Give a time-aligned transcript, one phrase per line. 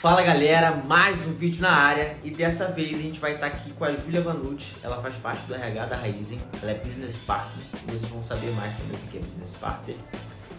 [0.00, 3.72] Fala galera, mais um vídeo na área e dessa vez a gente vai estar aqui
[3.72, 4.76] com a Julia Vanucci.
[4.80, 7.66] Ela faz parte do RH da Raizen, ela é Business Partner.
[7.84, 9.96] Vocês vão saber mais também o que é Business Partner.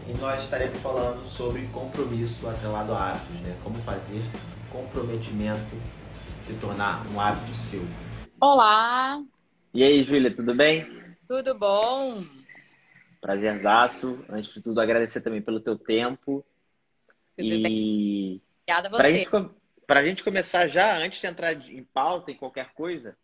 [0.09, 3.57] E nós estaremos falando sobre compromisso atrelado a hábitos, né?
[3.63, 4.21] Como fazer
[4.69, 5.73] comprometimento
[6.45, 7.87] se tornar um hábito seu.
[8.41, 9.23] Olá!
[9.73, 10.85] E aí, Júlia, tudo bem?
[11.29, 12.25] Tudo bom?
[13.21, 14.19] Prazerzaço.
[14.29, 16.43] Antes de tudo, agradecer também pelo teu tempo.
[17.37, 17.63] Tudo e...
[17.63, 18.48] bem?
[18.69, 19.23] Obrigada a você.
[19.23, 19.49] gente,
[19.87, 23.17] pra gente começar já, antes de entrar em pauta em qualquer coisa,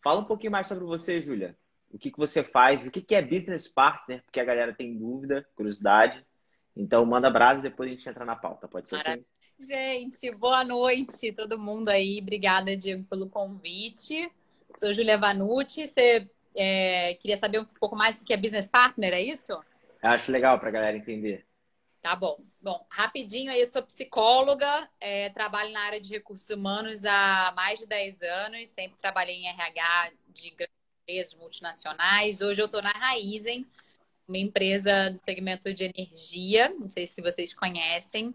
[0.00, 1.56] fala um pouquinho mais sobre você, Júlia.
[1.90, 4.96] O que, que você faz, o que, que é business partner, porque a galera tem
[4.96, 6.24] dúvida, curiosidade.
[6.74, 8.66] Então, manda brasa e depois a gente entra na pauta.
[8.66, 9.04] Pode ser assim?
[9.04, 9.26] Maravilha.
[9.60, 12.18] Gente, boa noite, todo mundo aí.
[12.22, 14.30] Obrigada, Diego, pelo convite.
[14.74, 15.86] Sou Julia Vanucci.
[15.86, 19.52] Você é, queria saber um pouco mais do que é business partner, é isso?
[19.52, 21.44] Eu acho legal pra galera entender.
[22.02, 22.36] Tá bom.
[22.60, 27.78] Bom, rapidinho aí, eu sou psicóloga, é, trabalho na área de recursos humanos há mais
[27.78, 32.40] de 10 anos, sempre trabalhei em RH de grandes empresas multinacionais.
[32.40, 33.64] Hoje eu estou na Raizen,
[34.26, 38.34] uma empresa do segmento de energia, não sei se vocês conhecem.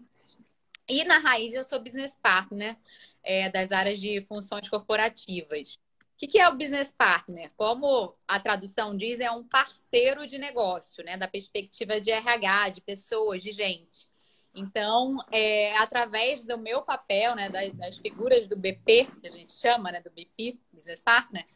[0.88, 2.74] E na Raizen eu sou business partner
[3.22, 5.78] é, das áreas de funções corporativas.
[6.18, 7.48] O que, que é o business partner?
[7.56, 11.16] Como a tradução diz, é um parceiro de negócio, né?
[11.16, 14.08] Da perspectiva de RH, de pessoas, de gente.
[14.52, 19.52] Então, é através do meu papel, né, das, das figuras do BP, que a gente
[19.52, 21.46] chama, né, do BP, Business Partner,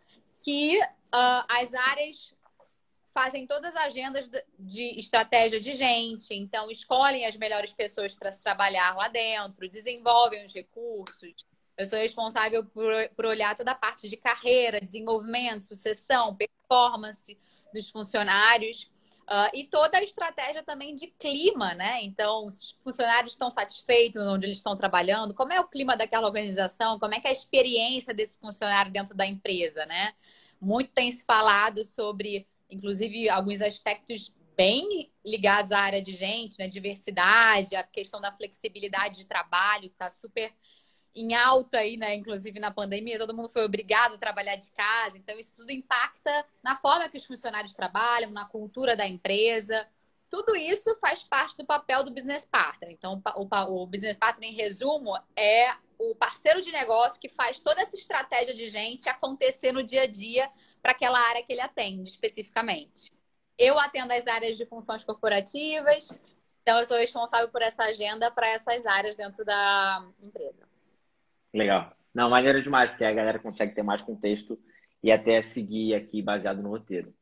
[0.40, 2.32] que ah, as áreas
[3.12, 8.40] fazem todas as agendas de estratégia de gente, então escolhem as melhores pessoas para se
[8.40, 11.34] trabalhar lá dentro, desenvolvem os recursos.
[11.76, 17.38] Eu sou responsável por, por olhar toda a parte de carreira, desenvolvimento, sucessão, performance
[17.72, 18.90] dos funcionários.
[19.26, 22.02] ah, e toda a estratégia também de clima, né?
[22.02, 26.26] Então, se os funcionários estão satisfeitos onde eles estão trabalhando, como é o clima daquela
[26.26, 30.14] organização, como é que é a experiência desse funcionário dentro da empresa, né?
[30.60, 36.68] Muito tem se falado sobre inclusive alguns aspectos bem ligados à área de gente, né?
[36.68, 40.52] Diversidade, a questão da flexibilidade de trabalho, está super
[41.14, 42.14] em alta aí, né?
[42.14, 46.46] Inclusive na pandemia, todo mundo foi obrigado a trabalhar de casa, então isso tudo impacta
[46.62, 49.86] na forma que os funcionários trabalham, na cultura da empresa.
[50.30, 52.90] Tudo isso faz parte do papel do business partner.
[52.90, 57.82] Então, o o business partner, em resumo, é o parceiro de negócio que faz toda
[57.82, 60.50] essa estratégia de gente acontecer no dia a dia
[60.80, 63.12] para aquela área que ele atende especificamente.
[63.58, 66.08] Eu atendo as áreas de funções corporativas,
[66.62, 70.71] então eu sou responsável por essa agenda para essas áreas dentro da empresa.
[71.52, 71.92] Legal.
[72.14, 74.58] Não, maneiro demais, porque a galera consegue ter mais contexto
[75.02, 77.12] e até seguir aqui baseado no roteiro.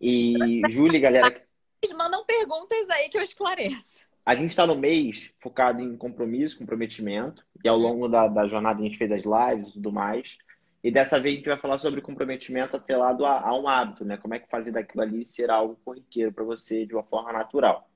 [0.00, 0.34] E,
[0.68, 1.42] Júlia, galera,
[1.80, 4.10] Eles mandam perguntas aí que eu esclareço.
[4.24, 8.80] A gente está no mês focado em compromisso, comprometimento, e ao longo da, da jornada
[8.80, 10.38] a gente fez as lives e tudo mais.
[10.82, 14.16] E dessa vez a gente vai falar sobre comprometimento atrelado a, a um hábito, né?
[14.16, 17.88] Como é que fazer daquilo ali ser algo corriqueiro para você de uma forma natural.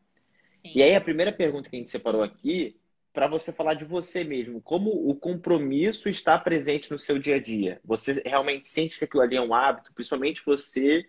[0.65, 0.73] Sim.
[0.77, 2.77] E aí a primeira pergunta que a gente separou aqui,
[3.17, 7.41] para você falar de você mesmo, como o compromisso está presente no seu dia a
[7.41, 7.81] dia?
[7.83, 11.03] Você realmente sente que aquilo ali é um hábito, principalmente você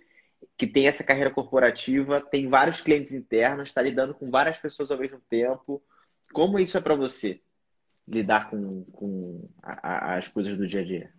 [0.55, 4.97] que tem essa carreira corporativa, tem vários clientes internos, está lidando com várias pessoas ao
[4.97, 5.83] mesmo tempo.
[6.31, 7.41] Como isso é para você?
[8.07, 11.13] Lidar com, com a- as coisas do dia a dia.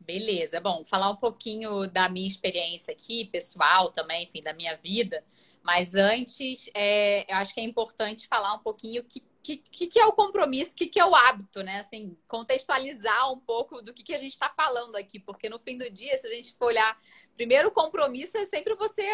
[0.00, 0.60] Beleza.
[0.60, 5.22] Bom, falar um pouquinho da minha experiência aqui, pessoal também, enfim, da minha vida.
[5.62, 9.98] Mas antes, é, eu acho que é importante falar um pouquinho o que, que, que
[9.98, 11.80] é o compromisso, o que, que é o hábito, né?
[11.80, 15.76] Assim, contextualizar um pouco do que, que a gente está falando aqui, porque no fim
[15.76, 16.98] do dia, se a gente for olhar,
[17.36, 19.06] primeiro o compromisso é sempre você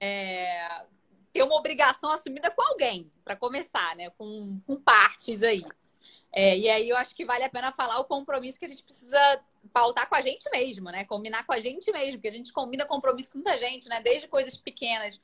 [0.00, 0.84] é,
[1.32, 4.10] ter uma obrigação assumida com alguém, para começar, né?
[4.10, 5.64] Com, com partes aí.
[6.32, 8.82] É, e aí eu acho que vale a pena falar o compromisso que a gente
[8.82, 9.40] precisa
[9.72, 11.04] pautar com a gente mesmo, né?
[11.04, 14.00] Combinar com a gente mesmo, porque a gente combina compromisso com muita gente, né?
[14.02, 15.20] Desde coisas pequenas,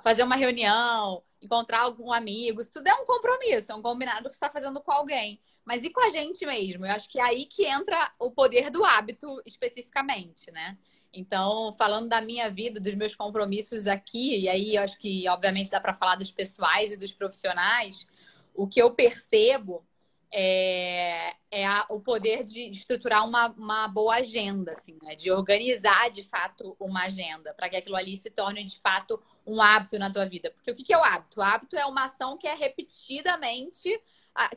[0.00, 4.34] fazer uma reunião, encontrar algum amigo, isso tudo é um compromisso, é um combinado que
[4.34, 5.40] você está fazendo com alguém.
[5.64, 6.86] Mas e com a gente mesmo?
[6.86, 10.76] Eu acho que é aí que entra o poder do hábito especificamente, né?
[11.12, 15.70] Então, falando da minha vida, dos meus compromissos aqui, e aí eu acho que, obviamente,
[15.70, 18.06] dá para falar dos pessoais e dos profissionais,
[18.54, 19.86] o que eu percebo
[20.32, 25.14] é, é a- o poder de estruturar uma, uma boa agenda, assim, né?
[25.14, 29.60] De organizar de fato uma agenda, para que aquilo ali se torne de fato um
[29.60, 30.50] hábito na tua vida.
[30.50, 31.38] Porque o que que é o hábito?
[31.40, 33.90] O hábito é uma ação que é repetidamente,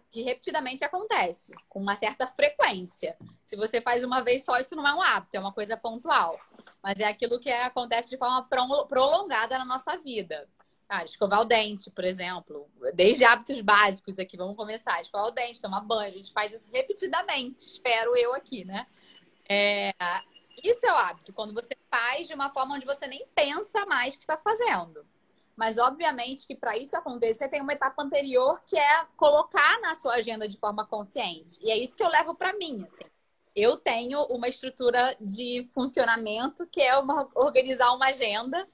[0.10, 3.18] que repetidamente acontece, com uma certa frequência.
[3.44, 6.40] Se você faz uma vez só, isso não é um hábito, é uma coisa pontual.
[6.82, 10.48] Mas é aquilo que acontece de forma pro- prolongada na nossa vida.
[10.88, 12.70] Ah, escovar o dente, por exemplo.
[12.94, 15.02] Desde hábitos básicos aqui, vamos começar.
[15.02, 16.08] Escovar o dente, tomar banho.
[16.08, 18.86] A gente faz isso repetidamente, espero eu aqui, né?
[19.50, 19.92] É,
[20.64, 24.16] isso é o hábito, quando você faz de uma forma onde você nem pensa mais
[24.16, 25.06] que está fazendo.
[25.56, 30.16] Mas, obviamente, que para isso acontecer, tem uma etapa anterior que é colocar na sua
[30.16, 31.58] agenda de forma consciente.
[31.62, 32.84] E é isso que eu levo para mim.
[32.84, 33.06] Assim.
[33.56, 38.68] Eu tenho uma estrutura de funcionamento que é uma, organizar uma agenda.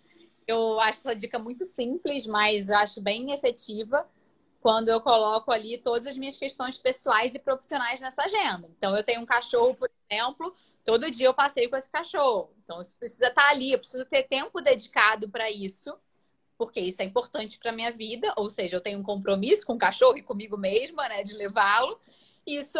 [0.47, 4.07] Eu acho essa dica muito simples, mas acho bem efetiva
[4.61, 8.67] quando eu coloco ali todas as minhas questões pessoais e profissionais nessa agenda.
[8.77, 10.53] Então, eu tenho um cachorro, por exemplo,
[10.85, 12.51] todo dia eu passeio com esse cachorro.
[12.63, 15.97] Então, isso precisa estar ali, eu preciso ter tempo dedicado para isso
[16.61, 19.79] porque isso é importante para minha vida, ou seja, eu tenho um compromisso com o
[19.79, 21.99] cachorro e comigo mesma, né, de levá-lo.
[22.45, 22.77] Isso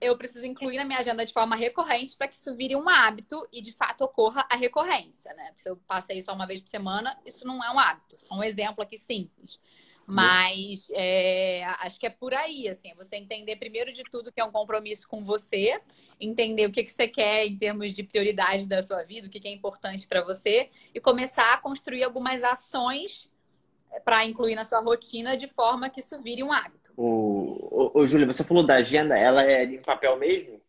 [0.00, 3.46] eu preciso incluir na minha agenda de forma recorrente para que isso vire um hábito
[3.52, 5.52] e de fato ocorra a recorrência, né?
[5.56, 8.42] Se eu passei só uma vez por semana, isso não é um hábito, só um
[8.42, 9.60] exemplo aqui simples.
[10.10, 14.44] Mas é, acho que é por aí, assim, você entender primeiro de tudo que é
[14.44, 15.78] um compromisso com você,
[16.18, 19.38] entender o que, que você quer em termos de prioridade da sua vida, o que,
[19.38, 23.30] que é importante para você, e começar a construir algumas ações
[24.02, 26.87] para incluir na sua rotina de forma que isso vire um hábito.
[27.00, 30.60] Ô, ô, ô Júlia, você falou da agenda, ela é em papel mesmo?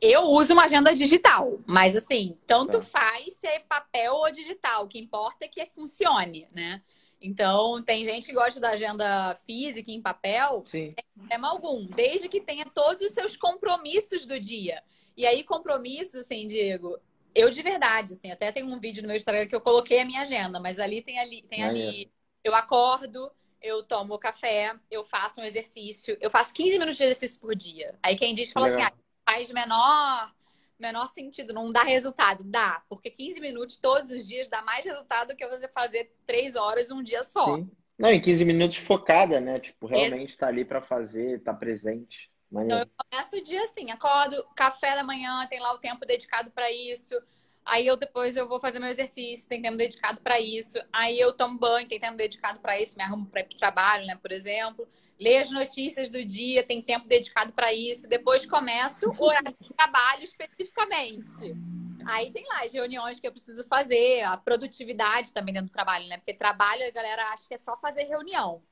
[0.00, 2.82] Eu uso uma agenda digital, mas assim, tanto tá.
[2.82, 4.84] faz se é papel ou digital.
[4.84, 6.80] O que importa é que funcione, né?
[7.20, 10.90] Então, tem gente que gosta da agenda física em papel, Sim.
[10.90, 14.82] sem problema algum, desde que tenha todos os seus compromissos do dia.
[15.14, 16.98] E aí, compromissos, assim, Diego,
[17.34, 20.04] eu de verdade, assim, até tem um vídeo no meu Instagram que eu coloquei a
[20.06, 22.10] minha agenda, mas ali tem ali, tem ali,
[22.42, 23.30] eu acordo,
[23.66, 27.98] eu tomo café, eu faço um exercício, eu faço 15 minutos de exercício por dia.
[28.02, 28.92] Aí quem diz fala assim, ah,
[29.28, 30.32] faz menor
[30.78, 32.44] menor sentido, não dá resultado.
[32.44, 36.54] Dá, porque 15 minutos todos os dias dá mais resultado do que você fazer 3
[36.54, 37.56] horas um dia só.
[37.56, 37.70] Sim.
[37.98, 39.58] Não, em 15 minutos focada, né?
[39.58, 42.30] Tipo, realmente está ali para fazer, tá presente.
[42.52, 46.50] Então eu começo o dia assim, acordo, café da manhã, tem lá o tempo dedicado
[46.50, 47.14] para isso.
[47.66, 50.78] Aí eu depois eu vou fazer meu exercício, tem tempo dedicado para isso.
[50.92, 54.06] Aí eu tomo banho, tem tempo dedicado para isso, me arrumo para ir pro trabalho,
[54.06, 58.08] né, por exemplo ler as notícias do dia, tem tempo dedicado para isso.
[58.08, 61.56] Depois começo o horário de trabalho especificamente.
[62.06, 66.06] Aí tem lá as reuniões que eu preciso fazer, a produtividade também dentro do trabalho,
[66.06, 66.18] né?
[66.18, 68.62] Porque trabalho, a galera acha que é só fazer reunião.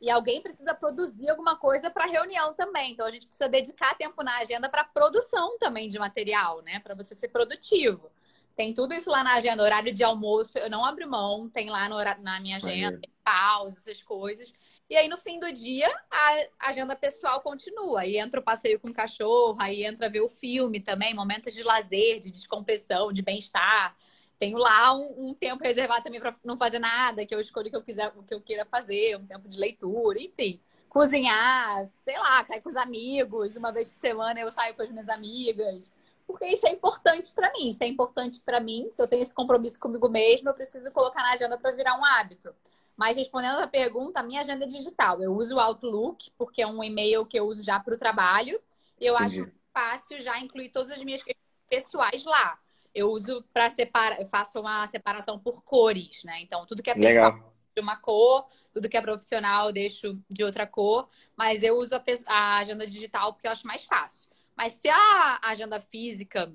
[0.00, 2.92] E alguém precisa produzir alguma coisa para reunião também.
[2.92, 6.80] Então a gente precisa dedicar tempo na agenda para produção também de material, né?
[6.80, 8.10] Para você ser produtivo.
[8.56, 11.88] Tem tudo isso lá na agenda, horário de almoço, eu não abro mão, tem lá
[11.88, 14.52] no, na minha agenda, pausa, essas coisas.
[14.90, 18.00] E aí, no fim do dia, a agenda pessoal continua.
[18.00, 21.62] Aí entra o passeio com o cachorro, aí entra ver o filme também, momentos de
[21.62, 23.94] lazer, de descompressão, de bem-estar.
[24.36, 27.70] Tenho lá um, um, tempo reservado também para não fazer nada, que eu escolho o
[27.70, 30.60] que eu quiser, o que eu queira fazer, um tempo de leitura, enfim.
[30.88, 34.90] Cozinhar, sei lá, cair com os amigos, uma vez por semana eu saio com as
[34.90, 35.92] minhas amigas.
[36.30, 38.88] Porque isso é importante para mim, isso é importante para mim.
[38.90, 42.04] Se eu tenho esse compromisso comigo mesmo, eu preciso colocar na agenda para virar um
[42.04, 42.54] hábito.
[42.96, 45.22] Mas respondendo a pergunta, a minha agenda é digital.
[45.22, 48.60] Eu uso o Outlook, porque é um e-mail que eu uso já para o trabalho.
[49.00, 49.40] Eu Entendi.
[49.40, 52.58] acho fácil já incluir todas as minhas questões pessoais lá.
[52.94, 56.40] Eu uso para separar, eu faço uma separação por cores, né?
[56.40, 57.54] Então, tudo que é pessoal Legal.
[57.74, 61.94] de uma cor, tudo que é profissional eu deixo de outra cor, mas eu uso
[61.94, 64.29] a, a agenda digital porque eu acho mais fácil.
[64.60, 66.54] Mas se a agenda física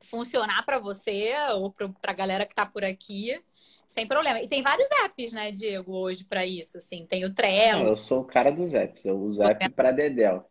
[0.00, 3.40] funcionar para você ou para a galera que está por aqui,
[3.86, 4.42] sem problema.
[4.42, 6.76] E tem vários apps, né, Diego, hoje para isso.
[6.76, 7.84] Assim, tem o Trello.
[7.84, 9.04] Não, eu sou o cara dos apps.
[9.04, 10.50] Eu uso app para Dedel.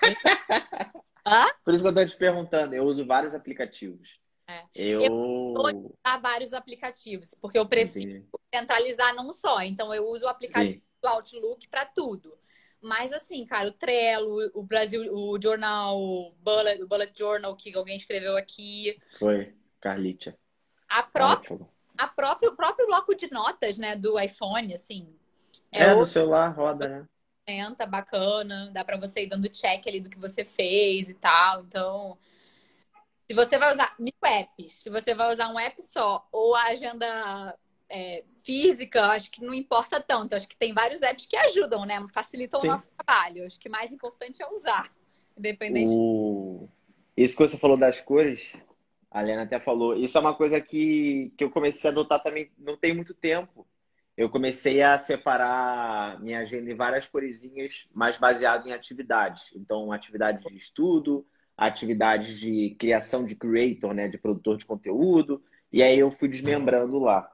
[1.26, 1.44] Hã?
[1.62, 2.74] Por isso que eu estou te perguntando.
[2.74, 4.18] Eu uso vários aplicativos.
[4.48, 4.64] É.
[4.74, 5.02] Eu...
[5.02, 5.12] eu
[5.54, 8.26] vou usar vários aplicativos, porque eu prefiro Entendi.
[8.54, 9.60] centralizar num só.
[9.60, 10.82] Então, eu uso o aplicativo Sim.
[11.02, 12.39] do Outlook para tudo.
[12.82, 17.96] Mas assim, cara, o Trello, o Brasil, o jornal Bullet, o Bullet Journal que alguém
[17.96, 18.98] escreveu aqui.
[19.18, 20.36] Foi, Carlitia.
[20.88, 21.58] A própria
[22.00, 25.14] a próprio, o próprio bloco de notas, né, do iPhone, assim.
[25.70, 27.06] É, é no celular roda, né?
[27.88, 31.62] Bacana, dá para você ir dando check ali do que você fez e tal.
[31.62, 32.16] Então,
[33.26, 36.64] se você vai usar mil apps, se você vai usar um app só ou a
[36.68, 37.58] agenda
[37.90, 40.34] é, física, acho que não importa tanto.
[40.34, 41.98] Acho que tem vários apps que ajudam, né?
[42.12, 42.68] Facilitam Sim.
[42.68, 43.44] o nosso trabalho.
[43.44, 44.90] Acho que o mais importante é usar,
[45.36, 45.92] independente.
[45.92, 46.68] O...
[47.16, 48.56] Isso que você falou das cores,
[49.10, 49.96] a Lena até falou.
[49.96, 53.66] Isso é uma coisa que, que eu comecei a adotar também não tem muito tempo.
[54.16, 59.54] Eu comecei a separar minha agenda em várias coresinhas, mais baseado em atividades.
[59.56, 65.42] Então, atividades de estudo, atividades de criação de creator, né, de produtor de conteúdo.
[65.72, 67.30] E aí eu fui desmembrando lá.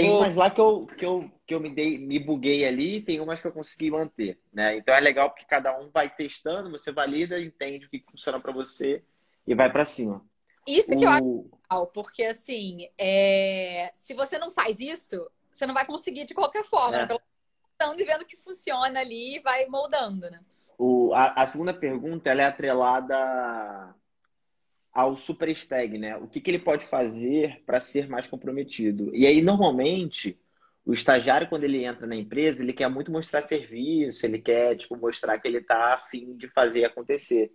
[0.00, 3.20] Tem umas lá que eu, que eu, que eu me, dei, me buguei ali, tem
[3.20, 4.76] umas que eu consegui manter, né?
[4.76, 8.52] Então é legal porque cada um vai testando, você valida, entende o que funciona para
[8.52, 9.02] você
[9.46, 10.22] e vai para cima.
[10.66, 10.98] Isso o...
[10.98, 13.90] que eu acho legal, porque assim, é...
[13.94, 17.06] se você não faz isso, você não vai conseguir de qualquer forma, é.
[17.06, 17.20] Pelo
[17.98, 20.40] e vendo que funciona ali e vai moldando, né?
[20.78, 23.94] O, a, a segunda pergunta ela é atrelada
[24.96, 26.16] ao super stag, né?
[26.16, 29.14] O que, que ele pode fazer para ser mais comprometido?
[29.14, 30.40] E aí, normalmente,
[30.86, 34.96] o estagiário, quando ele entra na empresa, ele quer muito mostrar serviço, ele quer, tipo,
[34.96, 37.52] mostrar que ele está afim de fazer acontecer.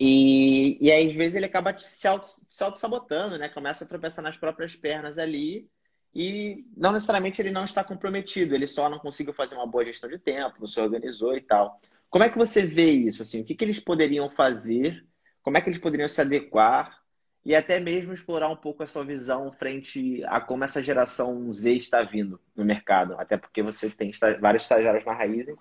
[0.00, 3.50] E, e aí, às vezes, ele acaba se auto-sabotando, auto né?
[3.50, 5.68] Começa a tropeçar nas próprias pernas ali
[6.14, 10.08] e não necessariamente ele não está comprometido, ele só não conseguiu fazer uma boa gestão
[10.08, 11.76] de tempo, não se organizou e tal.
[12.08, 13.22] Como é que você vê isso?
[13.22, 15.04] Assim, o que, que eles poderiam fazer
[15.44, 16.98] como é que eles poderiam se adequar
[17.44, 21.74] e até mesmo explorar um pouco a sua visão frente a como essa geração Z
[21.74, 23.14] está vindo no mercado.
[23.18, 24.10] Até porque você tem
[24.40, 25.54] vários estagiários na Raizen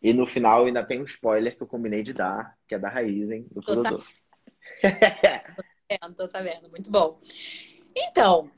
[0.00, 2.88] e no final ainda tem um spoiler que eu combinei de dar, que é da
[2.88, 4.06] Raizen, do tô produtor.
[4.80, 7.18] Sabendo, tô sabendo, muito bom.
[7.96, 8.48] Então,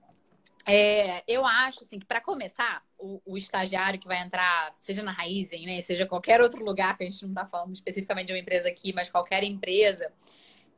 [0.67, 5.13] é, eu acho assim que para começar, o, o, estagiário que vai entrar, seja na
[5.13, 8.39] Raizen, né, seja qualquer outro lugar, que a gente não está falando especificamente de uma
[8.39, 10.13] empresa aqui, mas qualquer empresa,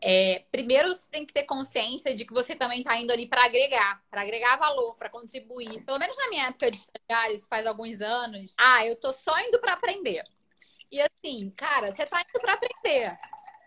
[0.01, 3.45] é, primeiro você tem que ter consciência de que você também está indo ali para
[3.45, 5.83] agregar, para agregar valor, para contribuir.
[5.85, 9.59] Pelo menos na minha época de estagiários, faz alguns anos, ah, eu tô só indo
[9.59, 10.23] para aprender.
[10.91, 13.19] E assim, cara, você está indo para aprender.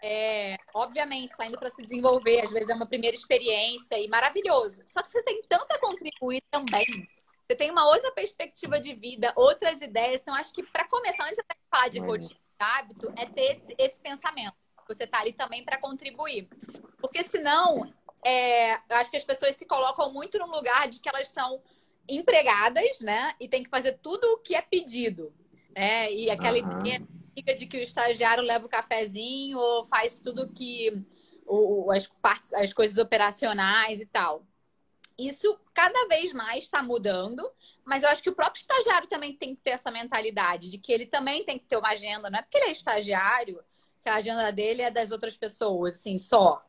[0.04, 4.82] É, obviamente, está indo para se desenvolver, às vezes é uma primeira experiência e maravilhoso.
[4.88, 7.08] Só que você tem tanto a contribuir também.
[7.46, 10.22] Você tem uma outra perspectiva de vida, outras ideias.
[10.22, 13.76] Então, acho que para começar, antes de falar de rotina, de hábito, é ter esse,
[13.78, 16.48] esse pensamento você está ali também para contribuir.
[17.00, 17.92] Porque senão,
[18.26, 21.62] é, eu acho que as pessoas se colocam muito no lugar de que elas são
[22.08, 23.36] empregadas, né?
[23.40, 25.34] E tem que fazer tudo o que é pedido.
[25.76, 26.12] Né?
[26.12, 26.80] E aquela uhum.
[26.80, 31.06] ideia de que o estagiário leva o cafezinho ou faz tudo que
[31.46, 34.46] o, as, partes, as coisas operacionais e tal.
[35.18, 37.50] Isso cada vez mais está mudando,
[37.86, 40.92] mas eu acho que o próprio estagiário também tem que ter essa mentalidade de que
[40.92, 43.64] ele também tem que ter uma agenda, não é porque ele é estagiário
[44.02, 46.66] que a agenda dele é das outras pessoas, assim, só.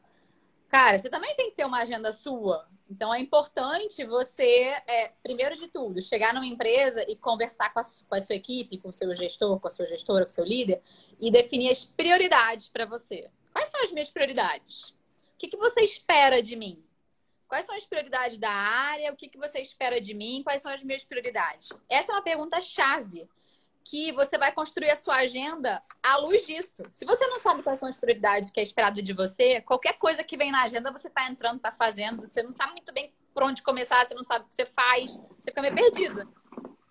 [0.68, 2.68] Cara, você também tem que ter uma agenda sua.
[2.90, 7.82] Então é importante você, é, primeiro de tudo, chegar numa empresa e conversar com a,
[7.82, 10.44] com a sua equipe, com o seu gestor, com a sua gestora, com o seu
[10.44, 10.82] líder,
[11.18, 13.30] e definir as prioridades para você.
[13.50, 14.90] Quais são as minhas prioridades?
[14.90, 16.84] O que, que você espera de mim?
[17.48, 19.12] Quais são as prioridades da área?
[19.12, 20.42] O que, que você espera de mim?
[20.42, 21.70] Quais são as minhas prioridades?
[21.88, 23.28] Essa é uma pergunta chave
[23.84, 26.82] que você vai construir a sua agenda à luz disso.
[26.90, 30.24] Se você não sabe quais são as prioridades que é esperado de você, qualquer coisa
[30.24, 33.42] que vem na agenda você está entrando, está fazendo, você não sabe muito bem por
[33.42, 36.30] onde começar, você não sabe o que você faz, você fica meio perdido.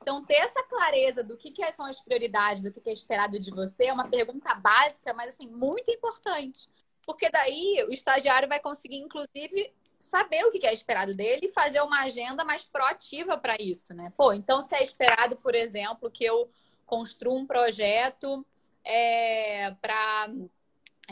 [0.02, 3.40] Então, ter essa clareza do que, que são as prioridades, do que, que é esperado
[3.40, 6.68] de você, é uma pergunta básica, mas assim, muito importante.
[7.06, 11.82] Porque daí o estagiário vai conseguir, inclusive, saber o que é esperado dele e fazer
[11.82, 14.12] uma agenda mais proativa para isso, né?
[14.18, 16.50] Pô, então se é esperado, por exemplo, que eu
[16.92, 18.46] construo um projeto
[18.84, 20.30] é, para,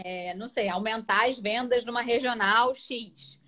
[0.04, 3.40] é, não sei, aumentar as vendas numa regional X.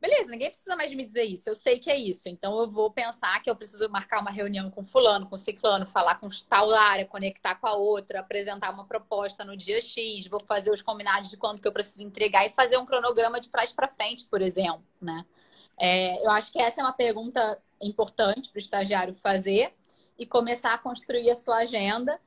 [0.00, 1.48] Beleza, ninguém precisa mais me dizer isso.
[1.48, 2.28] Eu sei que é isso.
[2.28, 6.16] Então eu vou pensar que eu preciso marcar uma reunião com fulano, com ciclano, falar
[6.16, 10.72] com tal área, conectar com a outra, apresentar uma proposta no dia X, vou fazer
[10.72, 13.88] os combinados de quanto que eu preciso entregar e fazer um cronograma de trás para
[13.88, 15.24] frente, por exemplo, né?
[15.80, 19.77] É, eu acho que essa é uma pergunta importante para o estagiário fazer
[20.18, 22.18] e começar a construir a sua agenda.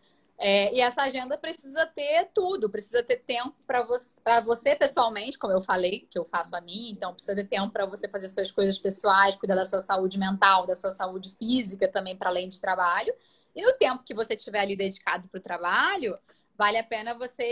[0.43, 5.53] É, e essa agenda precisa ter tudo, precisa ter tempo para você, você pessoalmente, como
[5.53, 8.49] eu falei, que eu faço a mim, então precisa ter tempo para você fazer suas
[8.49, 12.59] coisas pessoais, cuidar da sua saúde mental, da sua saúde física também, para além de
[12.59, 13.13] trabalho.
[13.55, 16.17] E no tempo que você estiver ali dedicado para o trabalho,
[16.57, 17.43] vale a pena você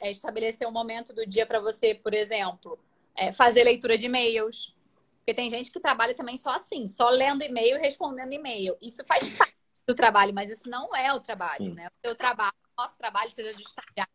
[0.00, 2.76] é, estabelecer um momento do dia para você, por exemplo,
[3.14, 4.74] é, fazer leitura de e-mails.
[5.18, 8.76] Porque tem gente que trabalha também só assim, só lendo e-mail e respondendo e-mail.
[8.82, 9.54] Isso faz parte
[9.86, 11.74] do trabalho, mas isso não é o trabalho, Sim.
[11.74, 11.88] né?
[11.88, 14.12] O seu trabalho, o nosso trabalho, seja de estagiário,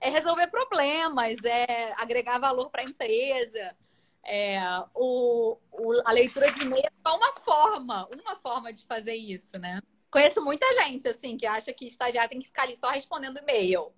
[0.00, 3.76] é resolver problemas, é agregar valor para a empresa.
[4.24, 4.58] É,
[4.94, 9.58] o, o, a leitura de e-mail é só uma forma, uma forma de fazer isso,
[9.58, 9.80] né?
[10.10, 13.92] Conheço muita gente, assim, que acha que estagiário tem que ficar ali só respondendo e-mail.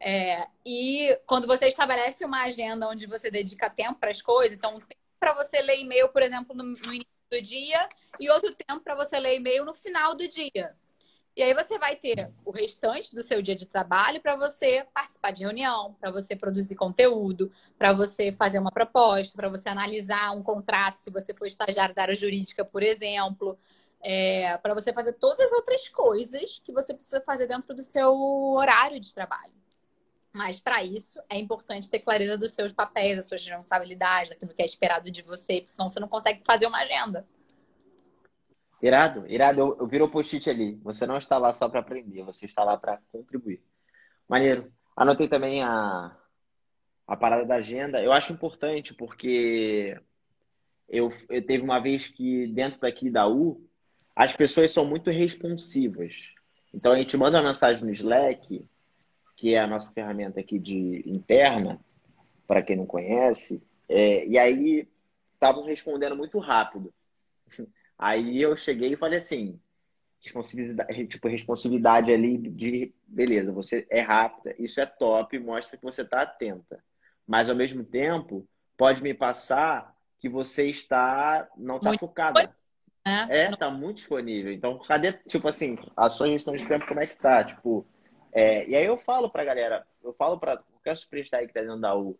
[0.00, 4.78] É, e quando você estabelece uma agenda onde você dedica tempo para as coisas, então,
[5.18, 8.94] para você ler e-mail, por exemplo, no, no início do dia e outro tempo para
[8.94, 10.74] você ler e-mail no final do dia.
[11.36, 15.30] E aí você vai ter o restante do seu dia de trabalho para você participar
[15.30, 20.42] de reunião, para você produzir conteúdo, para você fazer uma proposta, para você analisar um
[20.42, 23.56] contrato, se você for estagiário da área jurídica, por exemplo,
[24.02, 28.12] é, para você fazer todas as outras coisas que você precisa fazer dentro do seu
[28.54, 29.54] horário de trabalho.
[30.34, 34.62] Mas para isso é importante ter clareza dos seus papéis, das suas responsabilidades, daquilo que
[34.62, 37.26] é esperado de você, porque senão você não consegue fazer uma agenda.
[38.80, 39.60] Irado, irado.
[39.60, 40.76] Eu, eu viro o post-it ali.
[40.84, 43.62] Você não está lá só para aprender, você está lá para contribuir.
[44.28, 44.72] Maneiro.
[44.96, 46.16] Anotei também a,
[47.06, 48.02] a parada da agenda.
[48.02, 49.96] Eu acho importante porque
[50.88, 53.64] eu, eu teve uma vez que dentro daqui da U,
[54.14, 56.14] as pessoas são muito responsivas.
[56.74, 58.64] Então a gente manda uma mensagem no Slack,
[59.38, 61.80] que é a nossa ferramenta aqui de interna,
[62.44, 64.88] para quem não conhece, é, e aí
[65.32, 66.92] estavam respondendo muito rápido.
[67.96, 69.58] Aí eu cheguei e falei assim,
[70.20, 76.02] responsabilidade, tipo, responsividade ali de, beleza, você é rápida, isso é top, mostra que você
[76.02, 76.82] está atenta.
[77.26, 82.54] Mas ao mesmo tempo, pode me passar que você está, não está focada.
[83.04, 84.52] É, é, tá muito disponível.
[84.52, 87.42] Então, cadê, tipo assim, a sua gestão de tempo, como é que tá?
[87.42, 87.84] Tipo,
[88.32, 91.80] é, e aí eu falo pra galera, eu falo pra qualquer superstar que tá dentro
[91.80, 92.18] da U,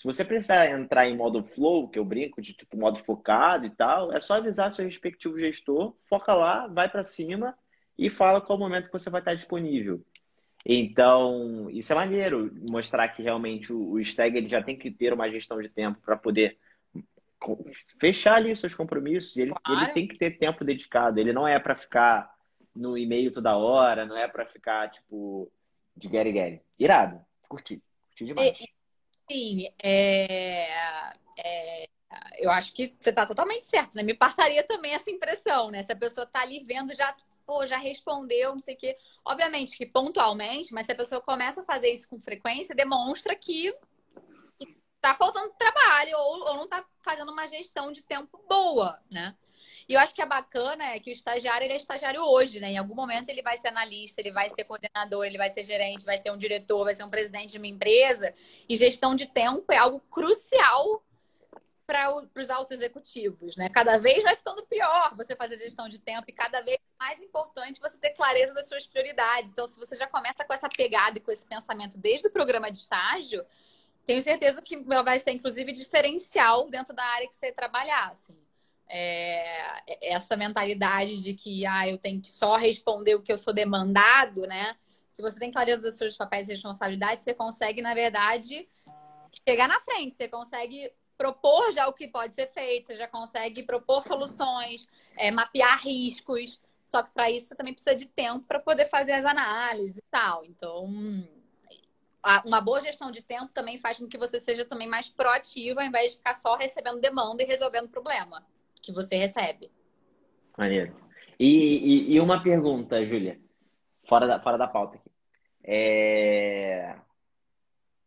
[0.00, 3.70] se você precisar entrar em modo flow, que eu brinco de tipo modo focado e
[3.70, 7.54] tal, é só avisar seu respectivo gestor, foca lá, vai para cima
[7.98, 10.02] e fala qual momento que você vai estar disponível.
[10.64, 15.12] Então, isso é maneiro, mostrar que realmente o, o Stag ele já tem que ter
[15.12, 16.58] uma gestão de tempo para poder
[17.98, 19.36] fechar ali seus compromissos.
[19.36, 19.82] Ele, claro.
[19.82, 21.20] ele tem que ter tempo dedicado.
[21.20, 22.30] Ele não é para ficar
[22.74, 25.50] no e-mail toda hora, não é para ficar tipo
[25.96, 26.62] de Gary Gary.
[26.78, 28.58] Irado, curti, curti demais.
[29.30, 31.12] Sim, é,
[31.44, 31.88] é,
[32.38, 34.02] eu acho que você está totalmente certo, né?
[34.02, 35.82] Me passaria também essa impressão, né?
[35.82, 37.14] Se a pessoa está ali vendo, já,
[37.46, 38.96] pô, já respondeu, não sei o quê.
[39.24, 43.72] Obviamente que pontualmente, mas se a pessoa começa a fazer isso com frequência, demonstra que
[45.00, 49.34] está faltando trabalho ou, ou não está fazendo uma gestão de tempo boa, né?
[49.88, 52.72] E eu acho que é bacana é que o estagiário ele é estagiário hoje, né?
[52.72, 56.04] Em algum momento ele vai ser analista, ele vai ser coordenador, ele vai ser gerente,
[56.04, 58.32] vai ser um diretor, vai ser um presidente de uma empresa.
[58.68, 61.02] E gestão de tempo é algo crucial
[61.86, 63.68] para os altos executivos, né?
[63.68, 67.80] Cada vez vai ficando pior você fazer gestão de tempo e cada vez mais importante
[67.80, 69.50] você ter clareza das suas prioridades.
[69.50, 72.70] Então, se você já começa com essa pegada e com esse pensamento desde o programa
[72.70, 73.44] de estágio,
[74.10, 78.36] tenho certeza que vai ser inclusive diferencial dentro da área que você trabalhar, assim
[78.90, 83.54] é, essa mentalidade de que ah, eu tenho que só responder o que eu sou
[83.54, 84.76] demandado, né?
[85.08, 88.68] Se você tem clareza dos seus papéis e responsabilidades, você consegue, na verdade,
[89.48, 93.62] chegar na frente, você consegue propor já o que pode ser feito, você já consegue
[93.62, 96.60] propor soluções, é, mapear riscos.
[96.84, 100.02] Só que para isso você também precisa de tempo para poder fazer as análises e
[100.10, 100.44] tal.
[100.44, 100.88] Então,
[102.44, 105.86] uma boa gestão de tempo também faz com que você seja também mais proativa, ao
[105.86, 108.44] invés de ficar só recebendo demanda e resolvendo problema
[108.82, 109.70] que você recebe.
[110.56, 110.94] Maneiro.
[111.38, 113.40] E, e, e uma pergunta, Júlia,
[114.04, 115.10] fora da, fora da pauta aqui.
[115.64, 116.96] É...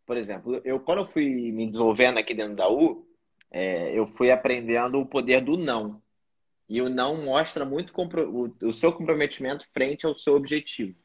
[0.06, 3.08] Por exemplo, eu quando eu fui me desenvolvendo aqui dentro da U,
[3.49, 6.02] é, eu fui aprendendo o poder do não.
[6.67, 10.95] E o não mostra muito o, o seu comprometimento frente ao seu objetivo.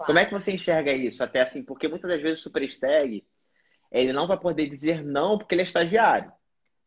[0.00, 0.06] Claro.
[0.06, 1.22] Como é que você enxerga isso?
[1.22, 3.22] Até assim, porque muitas das vezes o super stag,
[3.92, 6.32] ele não vai poder dizer não porque ele é estagiário.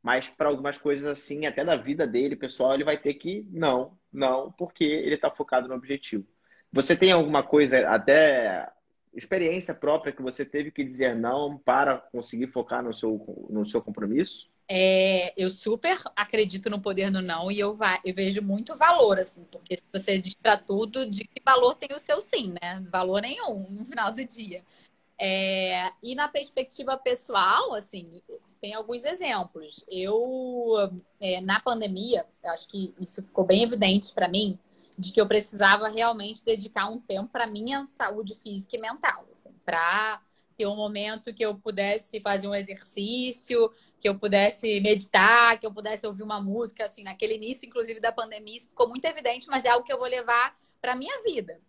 [0.01, 3.97] Mas para algumas coisas assim, até da vida dele, pessoal, ele vai ter que não,
[4.11, 6.25] não, porque ele está focado no objetivo.
[6.71, 8.67] Você tem alguma coisa, até
[9.13, 13.79] experiência própria que você teve que dizer não para conseguir focar no seu, no seu
[13.79, 14.49] compromisso?
[14.75, 19.43] É, eu super acredito no poder do não e eu, eu vejo muito valor, assim,
[19.51, 22.83] porque se você diz para tudo, de que valor tem o seu sim, né?
[22.91, 24.65] Valor nenhum no final do dia.
[25.15, 28.19] É, e na perspectiva pessoal, assim,
[28.59, 29.85] tem alguns exemplos.
[29.87, 30.19] Eu,
[31.21, 34.57] é, na pandemia, acho que isso ficou bem evidente para mim,
[34.97, 39.53] de que eu precisava realmente dedicar um tempo para minha saúde física e mental, assim,
[39.63, 40.19] para
[40.53, 45.73] ter um momento que eu pudesse fazer um exercício, que eu pudesse meditar, que eu
[45.73, 49.65] pudesse ouvir uma música, assim, naquele início, inclusive, da pandemia, isso ficou muito evidente, mas
[49.65, 51.59] é algo que eu vou levar para minha vida,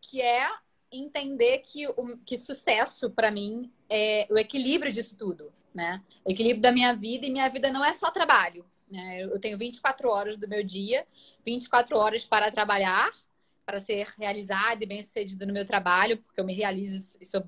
[0.00, 0.48] que é
[0.90, 6.02] entender que, o, que sucesso para mim é o equilíbrio disso tudo né?
[6.24, 8.64] O equilíbrio da minha vida e minha vida não é só trabalho.
[8.90, 9.22] Né?
[9.22, 11.06] Eu tenho 24 horas do meu dia,
[11.44, 13.10] 24 horas para trabalhar,
[13.64, 17.44] para ser realizada e bem-sucedida no meu trabalho, porque eu me realizo e sou,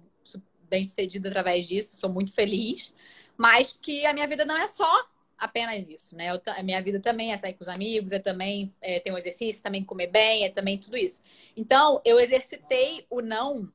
[0.68, 2.94] sou bem-sucedida através disso, sou muito feliz.
[3.36, 6.30] Mas que a minha vida não é só apenas isso, né?
[6.32, 9.16] Eu, a minha vida também é sair com os amigos, é também é, ter um
[9.16, 11.22] exercício, também comer bem, é também tudo isso.
[11.56, 13.72] Então, eu exercitei o não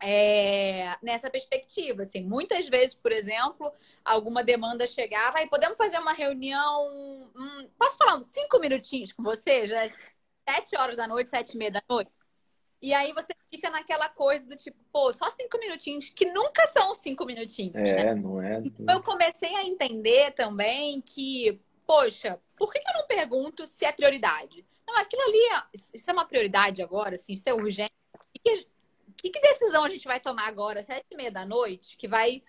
[0.00, 2.02] é, nessa perspectiva.
[2.02, 3.70] Assim, muitas vezes, por exemplo,
[4.02, 7.30] alguma demanda chegava e podemos fazer uma reunião.
[7.36, 9.66] Hum, posso falar uns cinco minutinhos com você?
[9.66, 9.90] Já é
[10.48, 12.10] sete horas da noite, sete e meia da noite.
[12.82, 16.92] E aí você fica naquela coisa do tipo, pô, só cinco minutinhos, que nunca são
[16.92, 17.76] cinco minutinhos.
[17.76, 18.14] É, né?
[18.16, 18.58] não é.
[18.58, 23.92] Então eu comecei a entender também que, poxa, por que eu não pergunto se é
[23.92, 24.66] prioridade?
[24.84, 27.92] Não, aquilo ali, isso é uma prioridade agora, assim, isso é urgente.
[28.44, 28.66] que,
[29.16, 32.42] que, que decisão a gente vai tomar agora, sete e meia da noite, que vai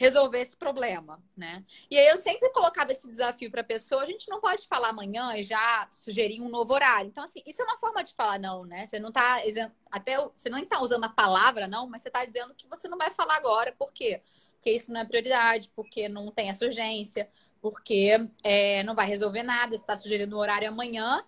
[0.00, 1.62] resolver esse problema, né?
[1.90, 4.88] E aí eu sempre colocava esse desafio para a pessoa, a gente não pode falar
[4.88, 7.08] amanhã e já sugerir um novo horário.
[7.08, 8.86] Então assim, isso é uma forma de falar não, né?
[8.86, 9.42] Você não tá
[9.90, 12.96] até você não está usando a palavra não, mas você está dizendo que você não
[12.96, 14.22] vai falar agora, por quê?
[14.54, 17.28] Porque isso não é prioridade, porque não tem essa urgência,
[17.60, 21.22] porque é, não vai resolver nada, você está sugerindo um horário amanhã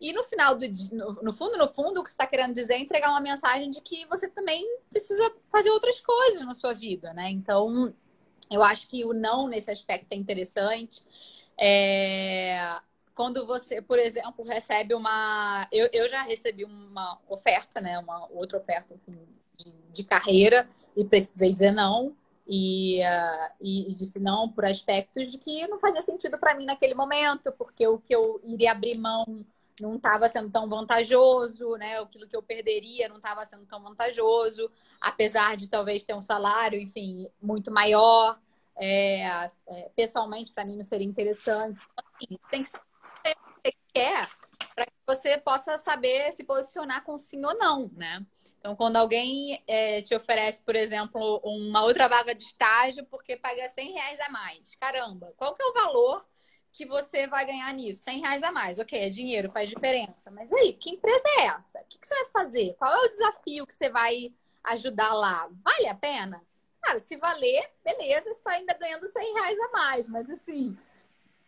[0.00, 2.74] e no final do no, no fundo, no fundo, o que você está querendo dizer
[2.74, 7.14] é entregar uma mensagem de que você também precisa fazer outras coisas na sua vida,
[7.14, 7.30] né?
[7.30, 7.94] Então,
[8.50, 11.04] eu acho que o não nesse aspecto é interessante.
[11.58, 12.80] É...
[13.14, 15.66] Quando você, por exemplo, recebe uma.
[15.72, 17.98] Eu, eu já recebi uma oferta, né?
[17.98, 19.18] Uma outra oferta enfim,
[19.56, 22.14] de, de carreira e precisei dizer não.
[22.48, 26.94] E, uh, e, disse não por aspectos de que não fazia sentido para mim naquele
[26.94, 29.24] momento, porque o que eu iria abrir mão
[29.80, 31.98] não estava sendo tão vantajoso, né?
[31.98, 36.80] Aquilo que eu perderia não estava sendo tão vantajoso, apesar de talvez ter um salário,
[36.80, 38.38] enfim, muito maior.
[38.78, 41.80] É, é, pessoalmente, para mim, não seria interessante.
[41.92, 42.84] Então, assim, tem que saber
[43.24, 44.28] o que você quer
[44.74, 48.24] para que você possa saber se posicionar com sim ou não, né?
[48.58, 53.66] Então, quando alguém é, te oferece, por exemplo, uma outra vaga de estágio porque paga
[53.70, 56.26] 100 reais a mais, caramba, qual que é o valor
[56.76, 58.04] que você vai ganhar nisso?
[58.04, 58.78] 100 reais a mais.
[58.78, 60.30] Ok, é dinheiro, faz diferença.
[60.30, 61.80] Mas aí, que empresa é essa?
[61.80, 62.74] O que, você vai fazer?
[62.78, 64.34] Qual é o desafio que você vai
[64.64, 65.48] ajudar lá?
[65.64, 66.42] Vale a pena?
[66.82, 70.06] Cara, se valer, beleza, está ainda ganhando 100 reais a mais.
[70.06, 70.76] Mas assim,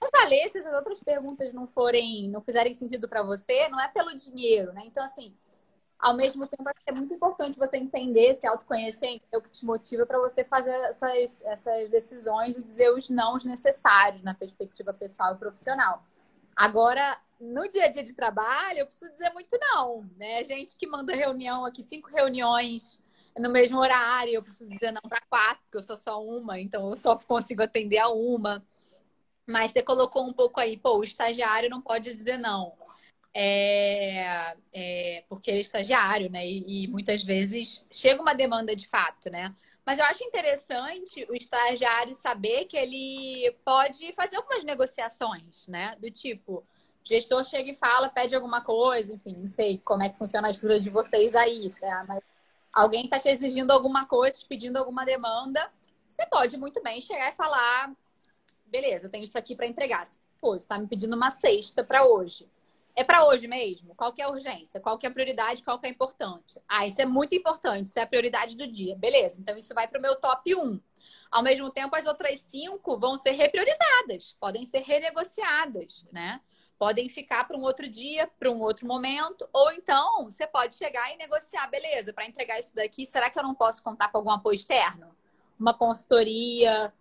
[0.01, 3.89] não valer se essas outras perguntas não forem, não fizerem sentido para você, não é
[3.89, 4.83] pelo dinheiro, né?
[4.87, 5.37] Então, assim,
[5.99, 10.07] ao mesmo tempo, é muito importante você entender, se autoconhecer, é o que te motiva
[10.07, 15.39] para você fazer essas, essas decisões e dizer os nãos necessários na perspectiva pessoal e
[15.39, 16.05] profissional.
[16.55, 20.45] Agora, no dia a dia de trabalho, eu preciso dizer muito não, né?
[20.45, 23.03] Gente que manda reunião aqui, cinco reuniões
[23.37, 26.91] no mesmo horário, eu preciso dizer não para quatro, porque eu sou só uma, então
[26.91, 28.65] eu só consigo atender a uma.
[29.49, 32.77] Mas você colocou um pouco aí, pô, o estagiário não pode dizer não
[33.41, 36.45] é, é, porque ele é estagiário, né?
[36.45, 39.55] E, e, muitas vezes chega uma demanda de fato, né?
[39.87, 45.95] Mas eu acho interessante o estagiário saber que ele pode fazer algumas negociações, né?
[46.01, 46.65] Do tipo, o
[47.05, 50.51] gestor chega e fala, pede alguma coisa, enfim, não sei como é que funciona a
[50.51, 52.05] estrutura de vocês aí, tá?
[52.09, 52.21] Mas
[52.75, 55.71] alguém está te exigindo alguma coisa, te pedindo alguma demanda,
[56.05, 57.93] você pode muito bem chegar e falar,
[58.67, 60.05] beleza, eu tenho isso aqui para entregar.
[60.41, 62.49] Pô, você está me pedindo uma cesta para hoje
[62.99, 63.95] é para hoje mesmo?
[63.95, 64.81] Qual que é a urgência?
[64.81, 65.63] Qual que é a prioridade?
[65.63, 66.61] Qual que é importante?
[66.69, 68.97] Ah, isso é muito importante, isso é a prioridade do dia.
[68.97, 70.81] Beleza, então isso vai para o meu top 1.
[71.31, 76.41] Ao mesmo tempo, as outras cinco vão ser repriorizadas, podem ser renegociadas, né?
[76.77, 81.15] Podem ficar para um outro dia, para um outro momento, ou então você pode chegar
[81.15, 84.31] e negociar, beleza, para entregar isso daqui, será que eu não posso contar com algum
[84.31, 85.15] apoio externo?
[85.59, 86.93] Uma consultoria,